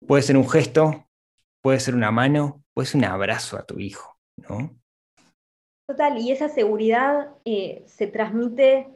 Puede 0.07 0.23
ser 0.23 0.37
un 0.37 0.49
gesto, 0.49 1.09
puede 1.61 1.81
ser 1.81 1.97
una 1.97 2.13
mano, 2.13 2.63
puede 2.79 2.91
ser 2.91 3.01
un 3.01 3.07
abrazo 3.07 3.59
a 3.59 3.67
tu 3.67 3.81
hijo, 3.81 4.17
¿no? 4.49 4.71
Total, 5.89 6.17
y 6.17 6.31
esa 6.31 6.49
seguridad 6.49 7.35
eh, 7.45 7.83
se 7.89 8.07
transmite, 8.07 8.89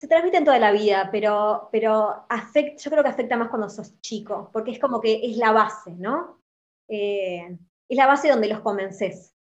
se 0.00 0.08
transmite 0.08 0.38
en 0.38 0.44
toda 0.44 0.58
la 0.58 0.72
vida, 0.72 1.08
pero, 1.12 1.68
pero 1.70 2.26
yo 2.28 2.90
creo 2.90 3.04
que 3.04 3.08
afecta 3.08 3.36
más 3.36 3.48
cuando 3.48 3.70
sos 3.70 4.00
chico, 4.00 4.50
porque 4.52 4.72
es 4.72 4.80
como 4.80 5.00
que 5.00 5.20
es 5.22 5.36
la 5.36 5.52
base, 5.52 5.92
¿no? 5.92 6.40
Eh, 6.88 7.56
es 7.88 7.96
la 7.96 8.08
base 8.08 8.28
donde 8.28 8.48
los 8.48 8.58
convences, 8.58 9.36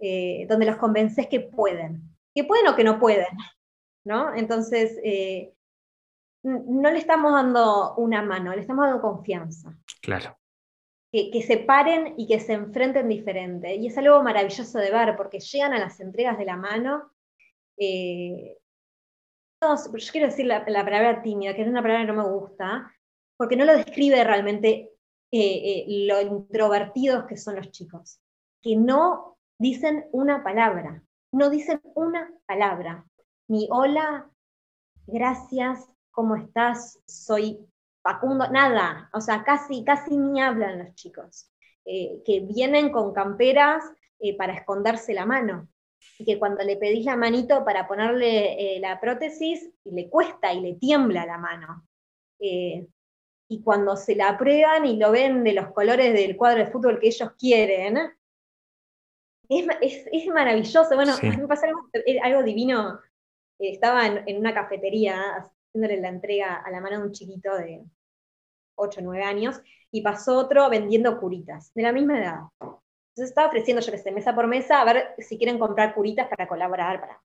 eh, 0.00 0.46
donde 0.48 0.64
los 0.64 0.76
convences 0.78 1.26
que 1.26 1.40
pueden, 1.40 2.16
que 2.34 2.44
pueden 2.44 2.68
o 2.68 2.74
que 2.74 2.84
no 2.84 2.98
pueden, 2.98 3.36
¿no? 4.06 4.34
Entonces, 4.34 4.96
no 6.42 6.90
le 6.90 6.98
estamos 6.98 7.32
dando 7.32 7.96
una 7.96 8.22
mano, 8.22 8.54
le 8.54 8.62
estamos 8.62 8.86
dando 8.86 9.02
confianza. 9.02 9.76
Claro 10.00 10.38
que, 11.12 11.42
se 11.42 11.58
paren 11.58 12.14
y 12.16 12.26
que 12.26 12.40
se 12.40 12.54
enfrenten 12.54 13.08
diferente. 13.08 13.74
Y 13.74 13.86
es 13.86 13.98
algo 13.98 14.22
maravilloso 14.22 14.78
de 14.78 14.90
ver, 14.90 15.14
porque 15.16 15.40
llegan 15.40 15.74
a 15.74 15.78
las 15.78 16.00
entregas 16.00 16.38
de 16.38 16.46
la 16.46 16.56
mano. 16.56 17.10
Eh, 17.76 18.56
yo 19.60 20.10
quiero 20.10 20.28
decir 20.28 20.46
la, 20.46 20.64
palabra 20.64 21.22
tímida, 21.22 21.54
que 21.54 21.62
es 21.62 21.68
una 21.68 21.82
palabra 21.82 22.06
que 22.06 22.12
no 22.12 22.22
me 22.22 22.28
gusta, 22.28 22.90
porque 23.36 23.56
no 23.56 23.64
lo 23.64 23.76
describe 23.76 24.24
realmente 24.24 24.90
eh, 25.30 25.84
eh, 25.84 25.84
lo 26.06 26.20
introvertidos 26.20 27.24
que 27.26 27.36
son 27.36 27.56
los 27.56 27.70
chicos, 27.70 28.20
que 28.62 28.76
no 28.76 29.38
dicen 29.58 30.06
una 30.12 30.42
palabra, 30.42 31.02
no 31.32 31.50
dicen 31.50 31.80
una 31.94 32.32
palabra, 32.46 33.06
ni 33.48 33.68
hola, 33.70 34.30
gracias, 35.06 35.86
¿cómo 36.10 36.36
estás? 36.36 37.00
Soy 37.06 37.66
Facundo, 38.02 38.48
nada, 38.50 39.08
o 39.12 39.20
sea, 39.20 39.44
casi, 39.44 39.84
casi 39.84 40.16
ni 40.16 40.40
hablan 40.40 40.78
los 40.80 40.94
chicos, 40.94 41.50
eh, 41.84 42.20
que 42.24 42.40
vienen 42.40 42.90
con 42.90 43.12
camperas 43.12 43.84
eh, 44.18 44.36
para 44.36 44.54
esconderse 44.54 45.14
la 45.14 45.24
mano, 45.24 45.68
y 46.18 46.24
que 46.24 46.38
cuando 46.38 46.64
le 46.64 46.76
pedís 46.76 47.04
la 47.04 47.16
manito 47.16 47.64
para 47.64 47.86
ponerle 47.86 48.76
eh, 48.76 48.80
la 48.80 49.00
prótesis, 49.00 49.70
le 49.84 50.10
cuesta 50.10 50.52
y 50.52 50.60
le 50.60 50.74
tiembla 50.74 51.24
la 51.26 51.38
mano. 51.38 51.86
y 53.48 53.62
cuando 53.62 53.96
se 53.96 54.16
la 54.16 54.36
prueban 54.36 54.86
y 54.86 54.96
lo 54.96 55.12
ven 55.12 55.44
de 55.44 55.52
los 55.52 55.68
colores 55.72 56.12
del 56.14 56.36
cuadro 56.36 56.64
de 56.64 56.70
fútbol 56.70 56.98
que 56.98 57.08
ellos 57.08 57.32
quieren, 57.38 57.98
es, 59.48 60.26
maravilloso. 60.26 60.94
Bueno, 60.94 61.12
me 61.22 61.46
pasó 61.46 61.66
algo, 62.22 62.42
divino. 62.42 62.98
Estaba 63.58 64.06
en, 64.06 64.26
en, 64.26 64.38
una 64.38 64.54
cafetería 64.54 65.46
haciéndole 65.72 66.00
la 66.00 66.08
entrega 66.08 66.56
a 66.56 66.70
la 66.70 66.80
mano 66.80 66.98
de 66.98 67.06
un 67.06 67.12
chiquito 67.12 67.56
de 67.56 67.84
8 68.74 69.00
o 69.00 69.02
9 69.02 69.24
años, 69.24 69.60
y 69.90 70.02
pasó 70.02 70.38
otro 70.38 70.68
vendiendo 70.70 71.18
curitas, 71.18 71.72
de 71.74 71.82
la 71.82 71.92
misma 71.92 72.18
edad. 72.18 72.40
Entonces 72.60 73.30
estaba 73.30 73.48
ofreciendo, 73.48 73.82
yo 73.82 73.92
que 73.92 73.98
sé, 73.98 74.10
mesa 74.10 74.34
por 74.34 74.46
mesa, 74.46 74.80
a 74.80 74.84
ver 74.84 75.14
si 75.18 75.36
quieren 75.36 75.58
comprar 75.58 75.94
curitas 75.94 76.28
para 76.28 76.48
colaborar. 76.48 77.00
Para... 77.00 77.22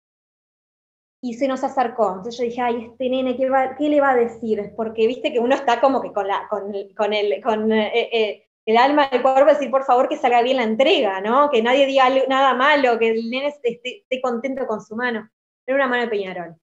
Y 1.22 1.34
se 1.34 1.46
nos 1.46 1.62
acercó. 1.62 2.08
Entonces 2.08 2.38
yo 2.38 2.44
dije, 2.44 2.60
ay, 2.62 2.86
este 2.90 3.10
nene, 3.10 3.36
¿qué, 3.36 3.50
¿qué, 3.78 3.88
le 3.88 4.00
va 4.00 4.12
a 4.12 4.16
decir? 4.16 4.72
Porque 4.76 5.06
viste 5.06 5.32
que 5.32 5.40
uno 5.40 5.54
está 5.54 5.80
como 5.80 6.00
que 6.00 6.12
con, 6.12 6.26
la, 6.26 6.48
con, 6.48 6.72
con, 6.96 7.12
el, 7.12 7.42
con 7.42 7.70
eh, 7.70 8.08
eh, 8.12 8.48
el 8.64 8.76
alma 8.78 9.08
del 9.08 9.20
cuerpo, 9.20 9.50
decir, 9.50 9.70
por 9.70 9.84
favor, 9.84 10.08
que 10.08 10.16
salga 10.16 10.42
bien 10.42 10.56
la 10.56 10.62
entrega, 10.62 11.20
¿no? 11.20 11.50
Que 11.50 11.62
nadie 11.62 11.84
diga 11.84 12.08
nada 12.28 12.54
malo, 12.54 12.98
que 12.98 13.10
el 13.10 13.28
nene 13.28 13.48
esté, 13.48 13.80
esté 13.82 14.20
contento 14.22 14.66
con 14.66 14.80
su 14.80 14.96
mano. 14.96 15.28
Era 15.66 15.76
una 15.76 15.86
mano 15.86 16.02
de 16.04 16.08
Peñarol. 16.08 16.56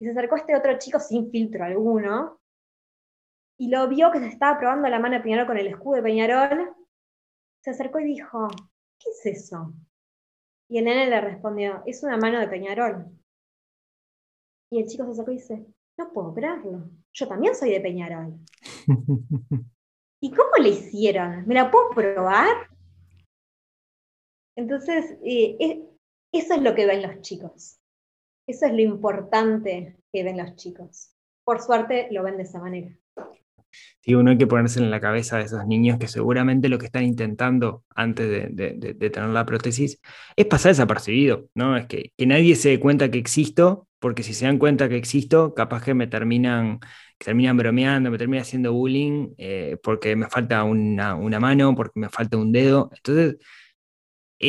Y 0.00 0.06
se 0.06 0.10
acercó 0.10 0.36
este 0.36 0.56
otro 0.56 0.78
chico 0.78 0.98
sin 0.98 1.30
filtro 1.30 1.64
alguno, 1.64 2.40
y 3.56 3.68
lo 3.68 3.88
vio 3.88 4.10
que 4.10 4.18
se 4.18 4.26
estaba 4.26 4.58
probando 4.58 4.88
la 4.88 4.98
mano 4.98 5.16
de 5.16 5.22
Peñarol 5.22 5.46
con 5.46 5.58
el 5.58 5.68
escudo 5.68 5.96
de 5.96 6.02
Peñarol, 6.02 6.74
se 7.62 7.70
acercó 7.70 8.00
y 8.00 8.04
dijo, 8.04 8.48
¿qué 8.98 9.10
es 9.10 9.26
eso? 9.26 9.72
Y 10.68 10.78
el 10.78 10.84
nene 10.86 11.08
le 11.08 11.20
respondió, 11.20 11.82
es 11.86 12.02
una 12.02 12.16
mano 12.16 12.40
de 12.40 12.48
Peñarol. 12.48 13.06
Y 14.70 14.80
el 14.80 14.88
chico 14.88 15.04
se 15.04 15.12
acercó 15.12 15.30
y 15.30 15.36
dice, 15.36 15.66
no 15.96 16.12
puedo 16.12 16.34
creerlo, 16.34 16.90
yo 17.12 17.28
también 17.28 17.54
soy 17.54 17.70
de 17.70 17.80
Peñarol. 17.80 18.38
¿Y 20.20 20.30
cómo 20.30 20.56
le 20.60 20.70
hicieron? 20.70 21.46
¿Me 21.46 21.54
la 21.54 21.70
puedo 21.70 21.90
probar? 21.90 22.68
Entonces, 24.56 25.16
eh, 25.24 25.86
eso 26.32 26.54
es 26.54 26.62
lo 26.62 26.74
que 26.74 26.86
ven 26.86 27.02
los 27.02 27.20
chicos. 27.20 27.78
Eso 28.46 28.66
es 28.66 28.72
lo 28.72 28.80
importante 28.80 29.96
que 30.12 30.22
ven 30.22 30.38
los 30.38 30.54
chicos. 30.56 31.10
Por 31.44 31.60
suerte 31.60 32.08
lo 32.10 32.22
ven 32.22 32.36
de 32.36 32.42
esa 32.42 32.60
manera. 32.60 32.94
Sí, 34.00 34.14
uno 34.14 34.30
hay 34.30 34.38
que 34.38 34.46
ponerse 34.46 34.78
en 34.80 34.90
la 34.90 35.00
cabeza 35.00 35.38
de 35.38 35.44
esos 35.44 35.66
niños 35.66 35.98
que 35.98 36.08
seguramente 36.08 36.68
lo 36.68 36.78
que 36.78 36.86
están 36.86 37.04
intentando 37.04 37.84
antes 37.94 38.54
de, 38.54 39.10
tener 39.10 39.30
la 39.30 39.46
prótesis 39.46 39.98
es 40.36 40.46
pasar 40.46 40.72
desapercibido, 40.72 41.48
¿no? 41.54 41.76
Es 41.76 41.86
que, 41.86 42.12
nadie 42.18 42.54
se 42.54 42.68
dé 42.68 42.80
cuenta 42.80 43.10
que 43.10 43.18
existo, 43.18 43.88
porque 43.98 44.22
si 44.22 44.34
se 44.34 44.44
dan 44.44 44.58
cuenta 44.58 44.88
que 44.88 44.96
existo, 44.96 45.54
capaz 45.54 45.82
que 45.82 45.94
me 45.94 46.06
terminan, 46.06 46.80
terminan 47.18 47.56
bromeando, 47.56 48.10
me 48.10 48.18
terminan 48.18 48.42
haciendo 48.42 48.72
bullying 48.74 49.30
eh, 49.38 49.78
porque 49.82 50.14
me 50.16 50.28
falta 50.28 50.62
una, 50.64 51.14
una 51.14 51.40
mano, 51.40 51.74
porque 51.74 51.98
me 51.98 52.10
falta 52.10 52.36
un 52.36 52.52
dedo. 52.52 52.90
Entonces, 52.94 53.38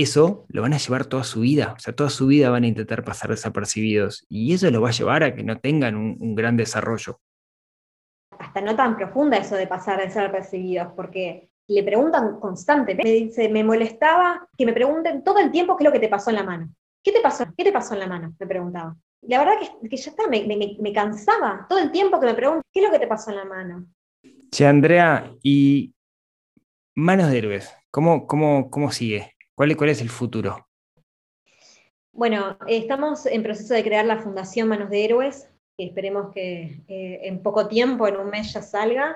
eso 0.01 0.45
lo 0.49 0.62
van 0.62 0.73
a 0.73 0.77
llevar 0.77 1.05
toda 1.05 1.23
su 1.23 1.41
vida, 1.41 1.73
o 1.77 1.79
sea, 1.79 1.95
toda 1.95 2.10
su 2.10 2.27
vida 2.27 2.49
van 2.49 2.63
a 2.63 2.67
intentar 2.67 3.03
pasar 3.03 3.29
desapercibidos 3.29 4.25
y 4.29 4.53
eso 4.53 4.69
lo 4.71 4.81
va 4.81 4.89
a 4.89 4.93
llevar 4.93 5.23
a 5.23 5.36
que 5.36 5.43
no 5.43 5.60
tengan 5.60 5.95
un, 5.95 6.36
gran 6.36 6.58
desarrollo. 6.58 7.19
Hasta 8.38 8.62
no 8.62 8.75
tan 8.75 8.97
profunda 8.97 9.38
eso 9.38 9.55
de 9.55 9.67
pasar 9.67 9.99
desapercibidos, 9.99 10.93
porque 10.95 11.49
le 11.67 11.84
preguntan 11.84 12.39
constantemente, 12.39 13.03
me 13.03 13.25
dice, 13.25 13.49
me 13.49 13.63
molestaba 13.63 14.47
que 14.58 14.65
me 14.65 14.73
pregunten 14.73 15.23
todo 15.23 15.39
el 15.39 15.51
tiempo 15.51 15.77
qué 15.77 15.84
es 15.84 15.86
lo 15.86 15.93
que 15.93 15.99
te 15.99 16.10
pasó 16.10 16.29
en 16.29 16.36
la 16.36 16.43
mano. 16.43 16.69
¿Qué 17.01 17.12
te 17.12 17.21
pasó? 17.21 17.45
¿Qué 17.58 17.63
te 17.63 17.71
pasó 17.71 17.93
en 17.93 18.01
la 18.01 18.08
mano? 18.08 18.36
Me 18.38 18.47
preguntaba. 18.47 18.95
La 19.21 19.39
verdad 19.39 19.53
que, 19.60 19.89
que 19.89 19.97
ya 19.97 20.12
está, 20.12 20.27
me, 20.27 20.45
me, 20.45 20.93
cansaba 20.93 21.65
todo 21.69 21.79
el 21.79 21.91
tiempo 21.91 22.19
que 22.19 22.27
me 22.27 22.34
preguntan 22.34 22.63
qué 22.71 22.81
es 22.81 22.86
lo 22.86 22.91
que 22.91 22.99
te 22.99 23.08
pasó 23.08 23.31
en 23.31 23.38
la 23.38 23.45
mano. 23.45 23.88
Che, 24.51 24.67
Andrea, 24.67 25.31
y 25.41 25.93
Manos 26.95 27.29
de 27.29 27.38
Héroes, 27.38 27.73
¿cómo, 27.89 28.27
cómo, 28.27 28.69
cómo 28.69 28.91
sigue? 28.91 29.35
¿Cuál, 29.55 29.71
es 29.89 30.01
el 30.01 30.09
futuro? 30.09 30.67
Bueno, 32.11 32.57
estamos 32.67 33.25
en 33.25 33.41
proceso 33.41 33.73
de 33.73 33.83
crear 33.83 34.05
la 34.05 34.21
Fundación 34.21 34.67
Manos 34.67 34.89
de 34.89 35.05
Héroes, 35.05 35.49
que 35.77 35.85
esperemos 35.85 36.33
que 36.33 36.83
eh, 36.89 37.19
en 37.23 37.41
poco 37.41 37.69
tiempo, 37.69 38.05
en 38.05 38.17
un 38.17 38.29
mes 38.29 38.51
ya 38.51 38.61
salga. 38.61 39.15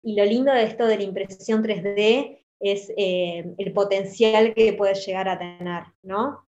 Y 0.00 0.14
lo 0.14 0.24
lindo 0.24 0.52
de 0.52 0.62
esto 0.62 0.86
de 0.86 0.96
la 0.96 1.02
impresión 1.02 1.64
3D 1.64 2.38
es 2.60 2.92
eh, 2.96 3.52
el 3.58 3.72
potencial 3.72 4.54
que 4.54 4.72
puede 4.74 4.94
llegar 4.94 5.28
a 5.28 5.38
tener, 5.38 5.82
¿no? 6.02 6.46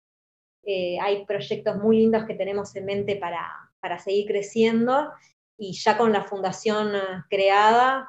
Eh, 0.64 1.00
hay 1.00 1.26
proyectos 1.26 1.78
muy 1.78 1.98
lindos 1.98 2.26
que 2.26 2.36
tenemos 2.36 2.76
en 2.76 2.86
mente 2.86 3.16
para, 3.16 3.50
para 3.80 3.98
seguir 3.98 4.28
creciendo 4.28 5.12
y 5.58 5.74
ya 5.74 5.98
con 5.98 6.12
la 6.12 6.24
fundación 6.24 6.92
creada 7.30 8.08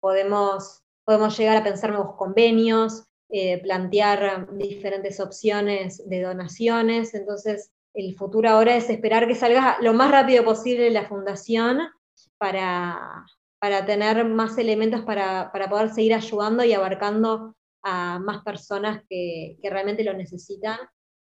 podemos, 0.00 0.82
podemos 1.04 1.38
llegar 1.38 1.56
a 1.56 1.64
pensar 1.64 1.90
nuevos 1.90 2.16
convenios, 2.16 3.04
eh, 3.32 3.60
plantear 3.62 4.48
diferentes 4.52 5.20
opciones 5.20 6.08
de 6.08 6.22
donaciones. 6.22 7.14
Entonces, 7.14 7.70
el 7.94 8.14
futuro 8.16 8.48
ahora 8.48 8.76
es 8.76 8.90
esperar 8.90 9.26
que 9.26 9.34
salga 9.34 9.76
lo 9.80 9.92
más 9.92 10.10
rápido 10.10 10.44
posible 10.44 10.90
la 10.90 11.06
fundación 11.06 11.80
para, 12.38 13.24
para 13.60 13.84
tener 13.86 14.24
más 14.24 14.58
elementos 14.58 15.02
para, 15.02 15.50
para, 15.52 15.68
poder 15.68 15.90
seguir 15.90 16.14
ayudando 16.14 16.64
y 16.64 16.72
abarcando 16.72 17.54
a 17.82 18.18
más 18.18 18.42
personas 18.42 19.02
que, 19.08 19.58
que, 19.62 19.70
realmente 19.70 20.04
lo 20.04 20.14
necesitan. 20.14 20.78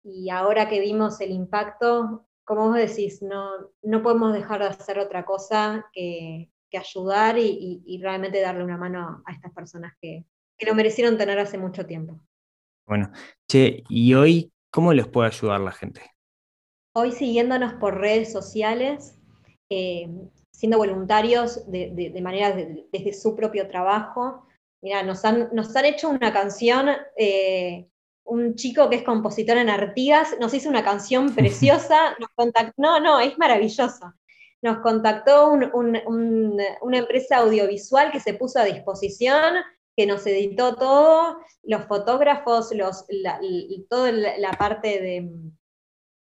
Y 0.04 0.30
ahora 0.30 0.68
que 0.68 0.80
vimos 0.80 1.20
el 1.20 1.30
impacto, 1.30 2.26
como 2.44 2.68
vos 2.68 2.76
decís, 2.76 3.22
no, 3.22 3.50
no 3.82 4.02
podemos 4.02 4.32
dejar 4.32 4.60
de 4.60 4.68
hacer 4.68 4.98
otra 4.98 5.24
cosa 5.24 5.86
que, 5.92 6.50
que 6.70 6.78
ayudar 6.78 7.38
y, 7.38 7.82
y, 7.86 8.02
realmente 8.02 8.40
darle 8.40 8.64
una 8.64 8.76
mano 8.76 9.22
a 9.26 9.32
estas 9.32 9.52
personas 9.52 9.92
que, 10.00 10.24
que 10.58 10.66
lo 10.66 10.74
merecieron 10.74 11.18
tener 11.18 11.38
hace 11.38 11.58
mucho 11.58 11.86
tiempo. 11.86 12.20
Bueno, 12.86 13.10
che, 13.48 13.84
¿y 13.88 14.14
hoy 14.14 14.52
cómo 14.70 14.92
les 14.92 15.06
puede 15.06 15.28
ayudar 15.28 15.60
la 15.60 15.72
gente? 15.72 16.02
Hoy 16.94 17.12
siguiéndonos 17.12 17.74
por 17.74 17.98
redes 17.98 18.32
sociales, 18.32 19.18
eh, 19.70 20.08
siendo 20.50 20.78
voluntarios 20.78 21.70
de, 21.70 22.20
manera 22.22 22.54
desde 22.54 23.12
su 23.14 23.34
propio 23.34 23.68
trabajo. 23.68 24.46
Mira, 24.82 25.02
nos 25.02 25.24
han, 25.24 25.48
nos 25.52 25.74
han 25.74 25.86
hecho 25.86 26.10
una 26.10 26.32
canción, 26.32 26.90
eh, 27.16 27.88
un 28.24 28.54
chico 28.56 28.90
que 28.90 28.96
es 28.96 29.02
compositor 29.02 29.56
en 29.56 29.70
Artigas, 29.70 30.36
nos 30.40 30.52
hizo 30.52 30.68
una 30.68 30.84
canción 30.84 31.34
preciosa, 31.34 32.14
nos 32.18 32.28
contactó, 32.34 32.74
no, 32.76 33.00
no, 33.00 33.20
es 33.20 33.38
maravillosa. 33.38 34.14
Nos 34.60 34.78
contactó 34.78 35.50
una 35.50 36.98
empresa 36.98 37.38
audiovisual 37.38 38.12
que 38.12 38.20
se 38.20 38.34
puso 38.34 38.60
a 38.60 38.64
disposición 38.64 39.56
que 39.96 40.06
nos 40.06 40.26
editó 40.26 40.76
todo, 40.76 41.38
los 41.62 41.84
fotógrafos, 41.84 42.72
los, 42.74 43.04
la, 43.08 43.40
toda 43.88 44.12
la, 44.12 44.52
parte 44.52 45.00
de, 45.00 45.30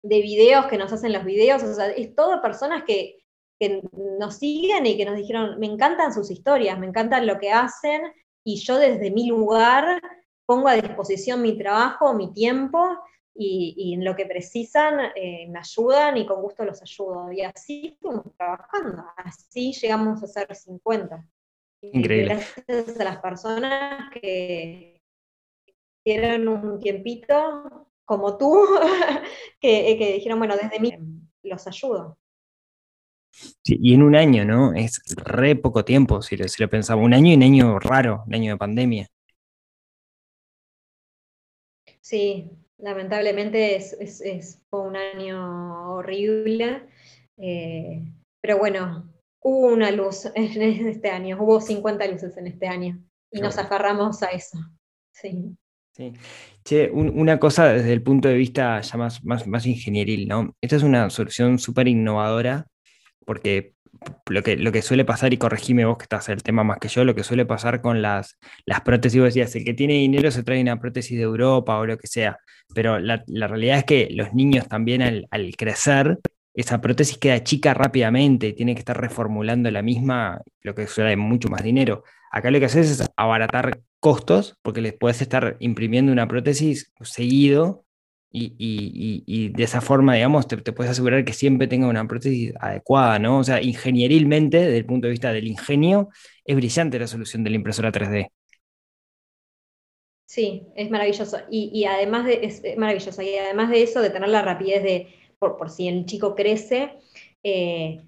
de, 0.02 0.22
videos 0.22 0.66
que 0.66 0.78
nos 0.78 0.92
hacen 0.92 1.12
los 1.12 1.24
videos, 1.24 1.62
o 1.62 1.74
sea, 1.74 1.88
es 1.88 2.14
todo 2.14 2.42
personas 2.42 2.84
que, 2.84 3.16
que 3.58 3.82
nos 4.18 4.36
siguen 4.36 4.86
y 4.86 4.96
que 4.96 5.06
nos 5.06 5.16
dijeron, 5.16 5.58
me 5.58 5.66
encantan 5.66 6.12
sus 6.12 6.30
historias, 6.30 6.78
me 6.78 6.86
encantan 6.86 7.26
lo 7.26 7.38
que 7.38 7.50
hacen, 7.50 8.02
y 8.44 8.56
yo 8.56 8.78
desde 8.78 9.10
mi 9.10 9.26
lugar 9.26 10.00
pongo 10.44 10.68
a 10.68 10.74
disposición 10.74 11.42
mi 11.42 11.58
trabajo, 11.58 12.14
mi 12.14 12.32
tiempo, 12.32 12.78
y, 13.38 13.94
en 13.94 14.04
lo 14.04 14.16
que 14.16 14.26
precisan 14.26 15.12
eh, 15.14 15.46
me 15.48 15.58
ayudan 15.58 16.16
y 16.16 16.26
con 16.26 16.40
gusto 16.40 16.64
los 16.64 16.80
ayudo. 16.80 17.30
Y 17.32 17.42
así 17.42 17.96
fuimos 18.00 18.24
trabajando, 18.36 19.04
así 19.16 19.72
llegamos 19.72 20.22
a 20.22 20.26
ser 20.26 20.54
50. 20.54 21.28
Increíble. 21.82 22.38
Gracias 22.66 23.00
a 23.00 23.04
las 23.04 23.18
personas 23.18 24.10
que 24.12 25.00
dieron 26.04 26.48
un 26.48 26.78
tiempito, 26.80 27.88
como 28.04 28.36
tú, 28.38 28.64
que, 29.60 29.96
que, 29.98 30.14
dijeron, 30.14 30.38
bueno, 30.38 30.56
desde 30.56 30.80
mí 30.80 30.92
los 31.42 31.66
ayudo. 31.66 32.18
Sí, 33.64 33.78
y 33.82 33.94
en 33.94 34.02
un 34.02 34.16
año, 34.16 34.44
¿no? 34.44 34.72
Es 34.72 35.02
re 35.16 35.56
poco 35.56 35.84
tiempo, 35.84 36.22
si 36.22 36.36
lo, 36.36 36.48
si 36.48 36.62
lo 36.62 36.70
pensamos. 36.70 37.04
Un 37.04 37.12
año 37.12 37.32
y 37.32 37.36
un 37.36 37.42
año 37.42 37.78
raro, 37.78 38.24
un 38.26 38.34
año 38.34 38.52
de 38.52 38.58
pandemia. 38.58 39.06
Sí, 42.00 42.50
lamentablemente 42.78 43.76
es, 43.76 43.92
es, 43.94 44.20
es 44.20 44.62
fue 44.70 44.82
un 44.82 44.96
año 44.96 45.94
horrible. 45.94 46.88
Eh, 47.36 48.02
pero 48.40 48.58
bueno, 48.58 49.12
hubo 49.46 49.68
una 49.68 49.92
luz 49.92 50.26
en 50.34 50.88
este 50.88 51.08
año, 51.08 51.38
hubo 51.40 51.60
50 51.60 52.04
luces 52.08 52.36
en 52.36 52.48
este 52.48 52.66
año 52.66 53.00
y 53.30 53.40
nos 53.40 53.56
aferramos 53.58 54.20
a 54.24 54.26
eso. 54.26 54.58
Sí. 55.12 55.56
Sí. 55.92 56.12
Che, 56.64 56.90
una 56.90 57.38
cosa 57.38 57.68
desde 57.72 57.92
el 57.92 58.02
punto 58.02 58.28
de 58.28 58.34
vista 58.34 58.80
ya 58.80 58.98
más, 58.98 59.24
más, 59.24 59.46
más 59.46 59.64
ingenieril, 59.64 60.26
¿no? 60.26 60.54
Esta 60.60 60.76
es 60.76 60.82
una 60.82 61.08
solución 61.10 61.60
súper 61.60 61.86
innovadora 61.86 62.66
porque 63.24 63.74
lo 64.28 64.42
que, 64.42 64.56
lo 64.56 64.72
que 64.72 64.82
suele 64.82 65.04
pasar, 65.04 65.32
y 65.32 65.38
corregime 65.38 65.84
vos 65.84 65.96
que 65.96 66.02
estás 66.02 66.28
en 66.28 66.34
el 66.34 66.42
tema 66.42 66.64
más 66.64 66.78
que 66.78 66.88
yo, 66.88 67.04
lo 67.04 67.14
que 67.14 67.22
suele 67.22 67.46
pasar 67.46 67.80
con 67.80 68.02
las, 68.02 68.38
las 68.66 68.80
prótesis, 68.80 69.20
vos 69.20 69.28
decías, 69.28 69.54
el 69.54 69.64
que 69.64 69.74
tiene 69.74 69.94
dinero 69.94 70.30
se 70.32 70.42
trae 70.42 70.60
una 70.60 70.78
prótesis 70.80 71.16
de 71.16 71.22
Europa 71.22 71.78
o 71.78 71.86
lo 71.86 71.96
que 71.96 72.08
sea, 72.08 72.38
pero 72.74 72.98
la, 72.98 73.22
la 73.28 73.46
realidad 73.46 73.78
es 73.78 73.84
que 73.84 74.08
los 74.10 74.34
niños 74.34 74.68
también 74.68 75.02
al, 75.02 75.28
al 75.30 75.56
crecer 75.56 76.18
esa 76.56 76.80
prótesis 76.80 77.18
queda 77.18 77.44
chica 77.44 77.74
rápidamente 77.74 78.48
y 78.48 78.52
tiene 78.54 78.74
que 78.74 78.78
estar 78.78 78.98
reformulando 78.98 79.70
la 79.70 79.82
misma, 79.82 80.40
lo 80.62 80.74
que 80.74 80.86
suele 80.86 81.14
mucho 81.16 81.48
más 81.48 81.62
dinero. 81.62 82.02
Acá 82.32 82.50
lo 82.50 82.58
que 82.58 82.64
haces 82.64 82.90
es 82.90 83.10
abaratar 83.16 83.80
costos 84.00 84.58
porque 84.62 84.80
les 84.80 84.94
puedes 84.94 85.20
estar 85.20 85.56
imprimiendo 85.60 86.12
una 86.12 86.26
prótesis 86.26 86.92
seguido 87.02 87.84
y, 88.30 89.48
de 89.50 89.62
esa 89.62 89.80
forma, 89.80 90.14
digamos, 90.14 90.46
te, 90.46 90.72
puedes 90.72 90.92
asegurar 90.92 91.24
que 91.24 91.32
siempre 91.32 91.68
tenga 91.68 91.88
una 91.88 92.06
prótesis 92.06 92.52
adecuada, 92.60 93.18
¿no? 93.18 93.38
O 93.38 93.44
sea, 93.44 93.62
ingenierilmente, 93.62 94.58
desde 94.58 94.78
el 94.78 94.86
punto 94.86 95.06
de 95.06 95.12
vista 95.12 95.32
del 95.32 95.46
ingenio, 95.46 96.08
es 96.44 96.56
brillante 96.56 96.98
la 96.98 97.06
solución 97.06 97.44
de 97.44 97.50
la 97.50 97.56
impresora 97.56 97.92
3D. 97.92 98.28
Sí, 100.26 100.66
es 100.74 100.90
maravilloso. 100.90 101.38
Y, 101.50 101.84
además 101.84 102.26
de, 102.26 102.40
es 102.42 102.62
maravilloso. 102.76 103.22
Y 103.22 103.36
además 103.36 103.70
de 103.70 103.82
eso, 103.82 104.02
de 104.02 104.10
tener 104.10 104.28
la 104.28 104.42
rapidez 104.42 104.82
de, 104.82 105.06
por, 105.38 105.70
si 105.70 105.88
el 105.88 106.06
chico 106.06 106.34
crece, 106.34 106.98
eh, 107.42 108.02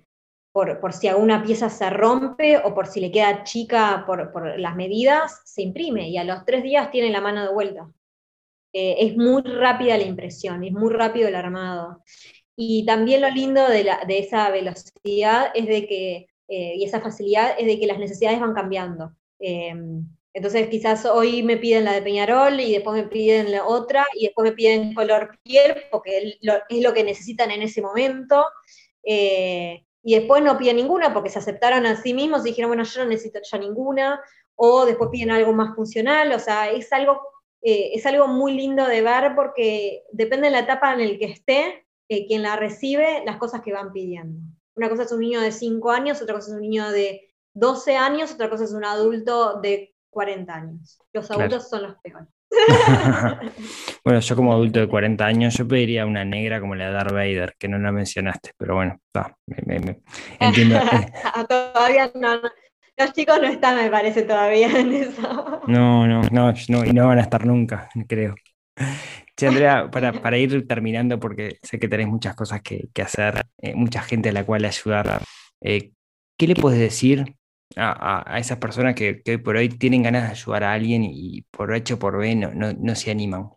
por, 0.53 0.81
por, 0.81 0.93
si 0.93 1.09
alguna 1.09 1.43
pieza 1.43 1.69
se 1.71 1.89
rompe 1.91 2.59
o 2.59 2.75
por 2.75 2.87
si 2.87 3.01
le 3.01 3.11
queda 3.11 3.45
chica 3.45 4.05
por, 4.07 4.33
por, 4.33 4.59
las 4.59 4.77
medidas, 4.77 5.41
se 5.45 5.63
imprime 5.63 6.09
y 6.09 6.17
a 6.17 6.25
los 6.25 6.45
tres 6.45 6.63
días 6.63 6.91
tiene 6.91 7.11
la 7.11 7.21
mano 7.21 7.43
de 7.43 7.53
vuelta. 7.53 7.91
Eh, 8.73 8.97
es 9.01 9.17
muy 9.17 9.43
rápida 9.43 9.97
la 9.97 10.05
impresión, 10.05 10.65
es 10.65 10.73
muy 10.73 10.93
rápido 10.93 11.29
el 11.29 11.35
armado. 11.35 12.03
Y 12.57 12.85
también 12.85 13.21
lo 13.21 13.31
lindo 13.31 13.69
de, 13.69 13.85
la, 13.85 14.05
de 14.07 14.19
esa 14.19 14.51
velocidad 14.51 15.53
es 15.55 15.67
de 15.67 15.87
que, 15.87 16.27
eh, 16.49 16.75
y 16.77 16.85
esa 16.85 17.01
facilidad 17.01 17.53
es 17.59 17.67
de 17.67 17.79
que 17.79 17.87
las 17.87 17.99
necesidades 17.99 18.41
van 18.41 18.55
cambiando. 18.55 19.13
Entonces 20.33 20.69
quizás 20.69 21.05
hoy 21.05 21.43
me 21.43 21.57
piden 21.57 21.85
la 21.85 21.93
de 21.93 22.03
Peñarol 22.03 22.61
y 22.61 22.73
después 22.73 23.03
me 23.03 23.09
piden 23.09 23.51
la 23.51 23.67
otra 23.67 24.07
y 24.15 24.27
después 24.27 24.51
me 24.51 24.55
piden 24.55 24.95
color 24.95 25.39
piel 25.43 25.77
porque 25.91 26.39
es 26.71 26.83
lo, 26.83 26.95
que 26.95 27.05
necesitan 27.05 27.51
en 27.51 27.63
ese 27.63 27.83
momento. 27.83 28.45
Eh, 29.03 29.85
y 30.03 30.15
después 30.15 30.43
no 30.43 30.57
piden 30.59 30.77
ninguna 30.77 31.13
porque 31.13 31.31
se 31.31 31.39
aceptaron 31.39 31.87
a 31.87 32.01
sí 32.01 32.15
mismos 32.15 32.43
y 32.43 32.51
dijeron, 32.51 32.71
bueno, 32.71 32.85
yo 32.85 33.03
no 33.03 33.11
necesito 33.11 33.41
ya 33.51 33.59
ninguna. 33.59 34.21
O 34.55 34.85
después 34.85 35.11
piden 35.11 35.31
algo 35.31 35.53
más 35.53 35.75
funcional. 35.75 36.33
O 36.33 36.39
sea, 36.39 36.71
es 36.71 36.93
algo 36.93 37.21
eh, 37.63 37.91
es 37.95 38.07
algo 38.07 38.29
muy 38.29 38.55
lindo 38.55 38.87
de 38.87 39.03
ver 39.03 39.35
porque 39.35 40.05
depende 40.13 40.47
de 40.47 40.53
la 40.53 40.61
etapa 40.61 40.93
en 40.93 41.13
la 41.13 41.19
que 41.19 41.25
esté, 41.25 41.87
eh, 42.09 42.27
quien 42.27 42.43
la 42.43 42.57
recibe, 42.57 43.23
las 43.25 43.37
cosas 43.37 43.63
que 43.63 43.73
van 43.73 43.93
pidiendo. 43.93 44.41
Una 44.77 44.89
cosa 44.89 45.03
es 45.03 45.13
un 45.13 45.21
niño 45.21 45.41
de 45.41 45.51
5 45.51 45.91
años, 45.91 46.23
otra 46.23 46.37
cosa 46.37 46.51
es 46.51 46.55
un 46.55 46.63
niño 46.63 46.91
de 46.91 47.35
12 47.55 47.97
años, 47.97 48.33
otra 48.33 48.49
cosa 48.49 48.65
es 48.65 48.73
un 48.73 48.85
adulto 48.85 49.61
de 49.61 49.93
40 50.19 50.53
años. 50.53 50.99
Los 51.13 51.31
adultos 51.31 51.71
son 51.71 51.85
los 51.85 51.95
peores. 52.03 52.27
bueno, 54.05 54.19
yo 54.19 54.35
como 54.35 54.53
adulto 54.53 54.81
de 54.81 54.89
40 54.89 55.25
años, 55.25 55.55
yo 55.57 55.69
pediría 55.69 56.07
una 56.07 56.25
negra 56.25 56.59
como 56.59 56.75
la 56.75 56.87
de 56.87 56.93
Darth 56.93 57.13
Vader, 57.13 57.55
que 57.57 57.69
no 57.69 57.79
la 57.79 57.93
mencionaste, 57.93 58.51
pero 58.59 58.75
bueno, 58.75 58.99
está, 59.07 59.37
entiendo. 60.41 60.81
Todavía 61.49 62.11
no, 62.17 62.41
los 62.97 63.13
chicos 63.13 63.41
no 63.41 63.47
están, 63.47 63.77
me 63.77 63.89
parece, 63.91 64.23
todavía 64.23 64.77
en 64.77 64.93
eso. 64.93 65.63
No, 65.69 66.09
no, 66.09 66.23
no, 66.33 66.53
y 66.85 66.93
no 66.93 67.07
van 67.07 67.19
a 67.19 67.23
estar 67.23 67.47
nunca, 67.47 67.89
creo. 68.09 68.35
Che, 69.37 69.47
Andrea, 69.47 69.89
para, 69.89 70.37
ir 70.37 70.67
terminando, 70.67 71.21
porque 71.21 71.59
sé 71.63 71.79
que 71.79 71.87
tenés 71.87 72.09
muchas 72.09 72.35
cosas 72.35 72.61
que, 72.61 72.91
hacer, 73.01 73.47
eh, 73.59 73.77
mucha 73.77 74.03
gente 74.03 74.31
a 74.31 74.33
la 74.33 74.45
cual 74.45 74.65
ayudar, 74.65 75.23
eh, 75.61 75.93
¿qué 76.37 76.49
le 76.49 76.57
puedes 76.57 76.81
decir 76.81 77.37
a, 77.77 78.39
esas 78.39 78.59
personas 78.59 78.95
que, 78.95 79.23
hoy 79.27 79.37
por 79.39 79.57
hoy 79.57 79.69
tienen 79.69 80.03
ganas 80.03 80.25
de 80.25 80.31
ayudar 80.31 80.65
a 80.65 80.73
alguien 80.73 81.05
y 81.05 81.43
por 81.43 81.75
hecho 81.75 81.99
por 81.99 82.19
B 82.19 82.35
no, 82.35 82.51
no, 82.53 82.95
se 82.95 83.11
animan? 83.11 83.51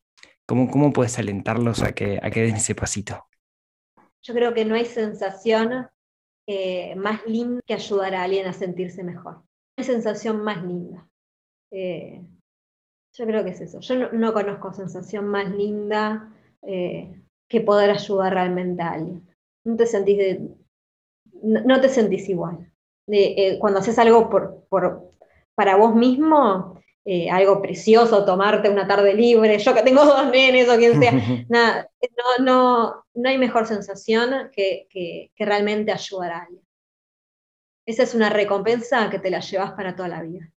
¿Cómo, 0.45 0.69
¿Cómo 0.69 0.91
puedes 0.91 1.17
alentarlos 1.17 1.81
a 1.81 1.93
que, 1.93 2.19
a 2.21 2.29
que 2.29 2.41
den 2.41 2.55
ese 2.55 2.75
pasito? 2.75 3.25
Yo 4.21 4.33
creo 4.33 4.53
que 4.53 4.65
no 4.65 4.75
hay 4.75 4.85
sensación 4.85 5.87
eh, 6.47 6.95
más 6.95 7.25
linda 7.25 7.61
que 7.65 7.73
ayudar 7.73 8.13
a 8.15 8.23
alguien 8.23 8.47
a 8.47 8.53
sentirse 8.53 9.03
mejor. 9.03 9.43
Una 9.77 9.85
sensación 9.85 10.43
más 10.43 10.63
linda. 10.63 11.07
Eh, 11.71 12.21
yo 13.13 13.25
creo 13.25 13.43
que 13.43 13.51
es 13.51 13.61
eso. 13.61 13.79
Yo 13.79 14.11
no, 14.11 14.33
conozco 14.33 14.73
sensación 14.73 15.27
más 15.27 15.49
linda 15.51 16.33
eh, 16.61 17.21
que 17.47 17.61
poder 17.61 17.91
ayudar 17.91 18.33
realmente 18.33 18.81
a 18.81 18.91
alguien. 18.91 19.27
No 19.63 19.75
te 19.75 19.85
sentís, 19.85 20.39
no, 21.41 21.81
te 21.81 21.89
sentís 21.89 22.29
igual. 22.29 22.71
Cuando 23.59 23.79
haces 23.79 23.97
algo 23.99 24.29
por, 24.29 25.11
para 25.55 25.75
vos 25.75 25.95
mismo, 25.95 26.81
eh, 27.03 27.29
algo 27.31 27.61
precioso, 27.61 28.25
tomarte 28.25 28.69
una 28.69 28.87
tarde 28.87 29.13
libre, 29.13 29.57
yo 29.57 29.73
que 29.73 29.81
tengo 29.81 30.05
dos 30.05 30.29
nenes 30.29 30.69
o 30.69 30.77
quien 30.77 30.99
sea, 30.99 31.11
nada, 31.49 31.89
no, 32.17 32.45
no, 32.45 33.05
no 33.15 33.29
hay 33.29 33.37
mejor 33.37 33.65
sensación 33.65 34.49
que, 34.51 34.87
que, 34.89 35.31
realmente 35.37 35.91
ayudar 35.91 36.31
a 36.31 36.39
alguien. 36.43 36.61
Esa 37.87 38.03
es 38.03 38.13
una 38.13 38.29
recompensa 38.29 39.09
que 39.09 39.19
te 39.19 39.31
la 39.31 39.39
llevas 39.39 39.71
para 39.71 39.95
toda 39.95 40.09
la 40.09 40.21
vida. 40.21 40.51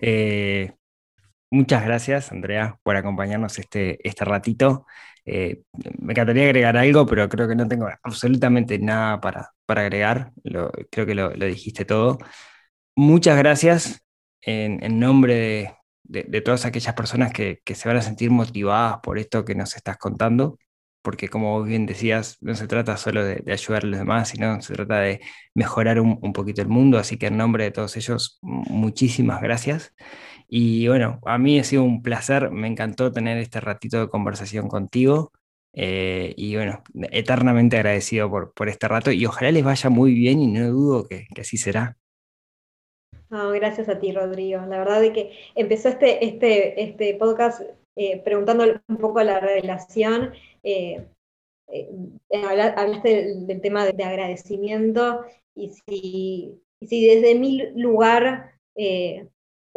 Eh, 0.00 0.72
muchas 1.50 1.84
gracias, 1.84 2.32
Andrea, 2.32 2.78
por 2.82 2.96
acompañarnos 2.96 3.58
este, 3.58 4.06
este 4.06 4.24
ratito. 4.24 4.86
Eh, 5.26 5.62
me 5.98 6.12
encantaría 6.12 6.44
agregar 6.44 6.76
algo, 6.76 7.04
pero 7.04 7.28
creo 7.28 7.48
que 7.48 7.56
no 7.56 7.68
tengo 7.68 7.88
absolutamente 8.02 8.78
nada 8.78 9.20
para, 9.20 9.50
para 9.66 9.82
agregar. 9.82 10.32
creo 10.90 11.06
que 11.06 11.14
lo, 11.14 11.34
lo 11.34 11.46
dijiste 11.46 11.84
todo 11.84 12.18
muchas 12.96 13.36
gracias 13.38 14.02
en, 14.42 14.98
nombre 14.98 15.76
de, 16.04 16.40
todas 16.40 16.64
aquellas 16.64 16.94
personas 16.94 17.32
que, 17.32 17.60
se 17.64 17.88
van 17.88 17.98
a 17.98 18.02
sentir 18.02 18.30
motivadas 18.30 18.98
por 19.02 19.18
esto 19.18 19.44
que 19.44 19.54
nos 19.54 19.76
estás 19.76 19.98
contando, 19.98 20.58
porque 21.02 21.28
como 21.28 21.62
bien 21.62 21.86
decías, 21.86 22.38
no 22.40 22.54
se 22.54 22.66
trata 22.66 22.96
solo 22.96 23.24
de, 23.24 23.42
ayudar 23.52 23.84
a 23.84 23.86
los 23.86 23.98
demás, 23.98 24.28
sino 24.30 24.60
se 24.62 24.74
trata 24.74 25.00
de 25.00 25.20
mejorar 25.54 26.00
un, 26.00 26.32
poquito 26.32 26.62
el 26.62 26.68
mundo, 26.68 26.98
así 26.98 27.18
que 27.18 27.26
en 27.26 27.36
nombre 27.36 27.64
de 27.64 27.70
todos 27.70 27.96
ellos, 27.96 28.38
muchísimas 28.42 29.40
gracias. 29.42 29.94
Y 30.48 30.88
bueno, 30.88 31.20
a 31.24 31.38
mí 31.38 31.58
ha 31.58 31.64
sido 31.64 31.82
un 31.82 32.02
placer, 32.02 32.50
me 32.50 32.68
encantó 32.68 33.12
tener 33.12 33.38
este 33.38 33.60
ratito 33.60 34.00
de 34.00 34.08
conversación 34.08 34.68
contigo. 34.68 35.32
Eh, 35.72 36.32
y 36.36 36.56
bueno, 36.56 36.82
eternamente 37.10 37.76
agradecido 37.76 38.30
por, 38.30 38.54
por 38.54 38.68
este 38.68 38.88
rato 38.88 39.12
y 39.12 39.26
ojalá 39.26 39.50
les 39.52 39.62
vaya 39.62 39.90
muy 39.90 40.14
bien 40.14 40.40
y 40.40 40.46
no 40.46 40.66
dudo 40.70 41.06
que 41.06 41.26
así 41.38 41.58
será 41.58 41.98
gracias 43.30 43.88
a 43.88 43.98
ti, 43.98 44.12
Rodrigo. 44.12 44.60
La 44.66 44.78
verdad 44.78 45.04
es 45.04 45.12
que 45.12 45.32
empezó 45.54 45.88
este, 45.88 46.24
este, 46.24 46.82
este 46.82 47.14
podcast 47.14 47.62
eh, 47.96 48.20
preguntándole 48.22 48.80
un 48.88 48.96
poco 48.98 49.22
la 49.22 49.40
relación. 49.40 50.32
Eh, 50.62 51.04
eh, 51.68 51.90
hablaste 52.76 53.34
del, 53.46 53.60
tema 53.60 53.84
de, 53.86 54.04
agradecimiento 54.04 55.24
y 55.54 55.70
si, 55.70 56.62
si, 56.80 57.06
desde 57.06 57.34
mi 57.34 57.70
lugar 57.74 58.52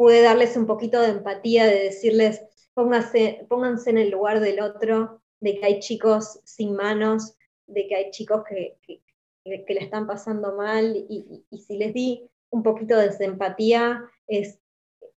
pude 0.00 0.22
darles 0.22 0.56
un 0.56 0.64
poquito 0.64 0.98
de 1.02 1.10
empatía, 1.10 1.66
de 1.66 1.78
decirles, 1.78 2.40
pónganse, 2.72 3.44
pónganse 3.50 3.90
en 3.90 3.98
el 3.98 4.08
lugar 4.08 4.40
del 4.40 4.62
otro, 4.62 5.20
de 5.40 5.58
que 5.58 5.66
hay 5.66 5.80
chicos 5.80 6.40
sin 6.44 6.74
manos, 6.74 7.36
de 7.66 7.86
que 7.86 7.96
hay 7.96 8.10
chicos 8.10 8.42
que, 8.48 8.78
que, 8.80 9.02
que 9.44 9.74
le 9.74 9.80
están 9.80 10.06
pasando 10.06 10.56
mal 10.56 10.96
y, 10.96 11.44
y 11.50 11.58
si 11.58 11.76
les 11.76 11.92
di 11.92 12.26
un 12.48 12.62
poquito 12.62 12.96
de 12.96 13.08
desempatía 13.08 14.02
es, 14.26 14.58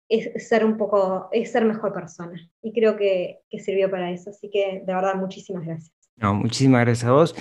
es 0.09 0.49
ser 0.49 0.65
un 0.65 0.79
poco, 0.79 1.29
es 1.31 1.53
ser 1.53 1.67
mejor 1.67 1.93
persona. 1.93 2.41
Y 2.63 2.73
creo 2.73 2.97
que, 2.97 3.43
sirvió 3.59 3.91
para 3.91 4.11
eso. 4.11 4.31
Así 4.31 4.49
que 4.49 4.83
de 4.87 4.95
verdad, 4.95 5.15
muchísimas 5.15 5.67
gracias. 5.67 5.95
No, 6.17 6.33
muchísimas 6.33 6.87
gracias 6.87 7.07
a 7.07 7.13
vos. 7.13 7.35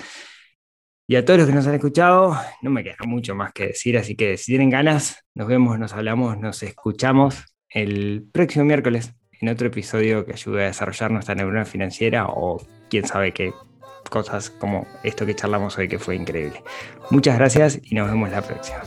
Y 1.10 1.16
a 1.16 1.24
todos 1.24 1.40
los 1.40 1.48
que 1.48 1.54
nos 1.56 1.66
han 1.66 1.74
escuchado, 1.74 2.38
no 2.62 2.70
me 2.70 2.84
queda 2.84 2.94
mucho 3.04 3.34
más 3.34 3.52
que 3.52 3.66
decir, 3.66 3.98
así 3.98 4.14
que 4.14 4.36
si 4.36 4.52
tienen 4.52 4.70
ganas, 4.70 5.24
nos 5.34 5.48
vemos, 5.48 5.76
nos 5.76 5.92
hablamos, 5.92 6.38
nos 6.38 6.62
escuchamos 6.62 7.46
el 7.68 8.28
próximo 8.30 8.64
miércoles 8.64 9.12
en 9.40 9.48
otro 9.48 9.66
episodio 9.66 10.24
que 10.24 10.34
ayude 10.34 10.62
a 10.62 10.66
desarrollar 10.66 11.10
nuestra 11.10 11.34
neurona 11.34 11.64
financiera 11.64 12.26
o 12.28 12.64
quién 12.88 13.08
sabe 13.08 13.32
qué 13.32 13.52
cosas 14.08 14.50
como 14.50 14.86
esto 15.02 15.26
que 15.26 15.34
charlamos 15.34 15.76
hoy 15.78 15.88
que 15.88 15.98
fue 15.98 16.14
increíble. 16.14 16.62
Muchas 17.10 17.36
gracias 17.36 17.80
y 17.82 17.96
nos 17.96 18.08
vemos 18.08 18.30
la 18.30 18.42
próxima. 18.42 18.78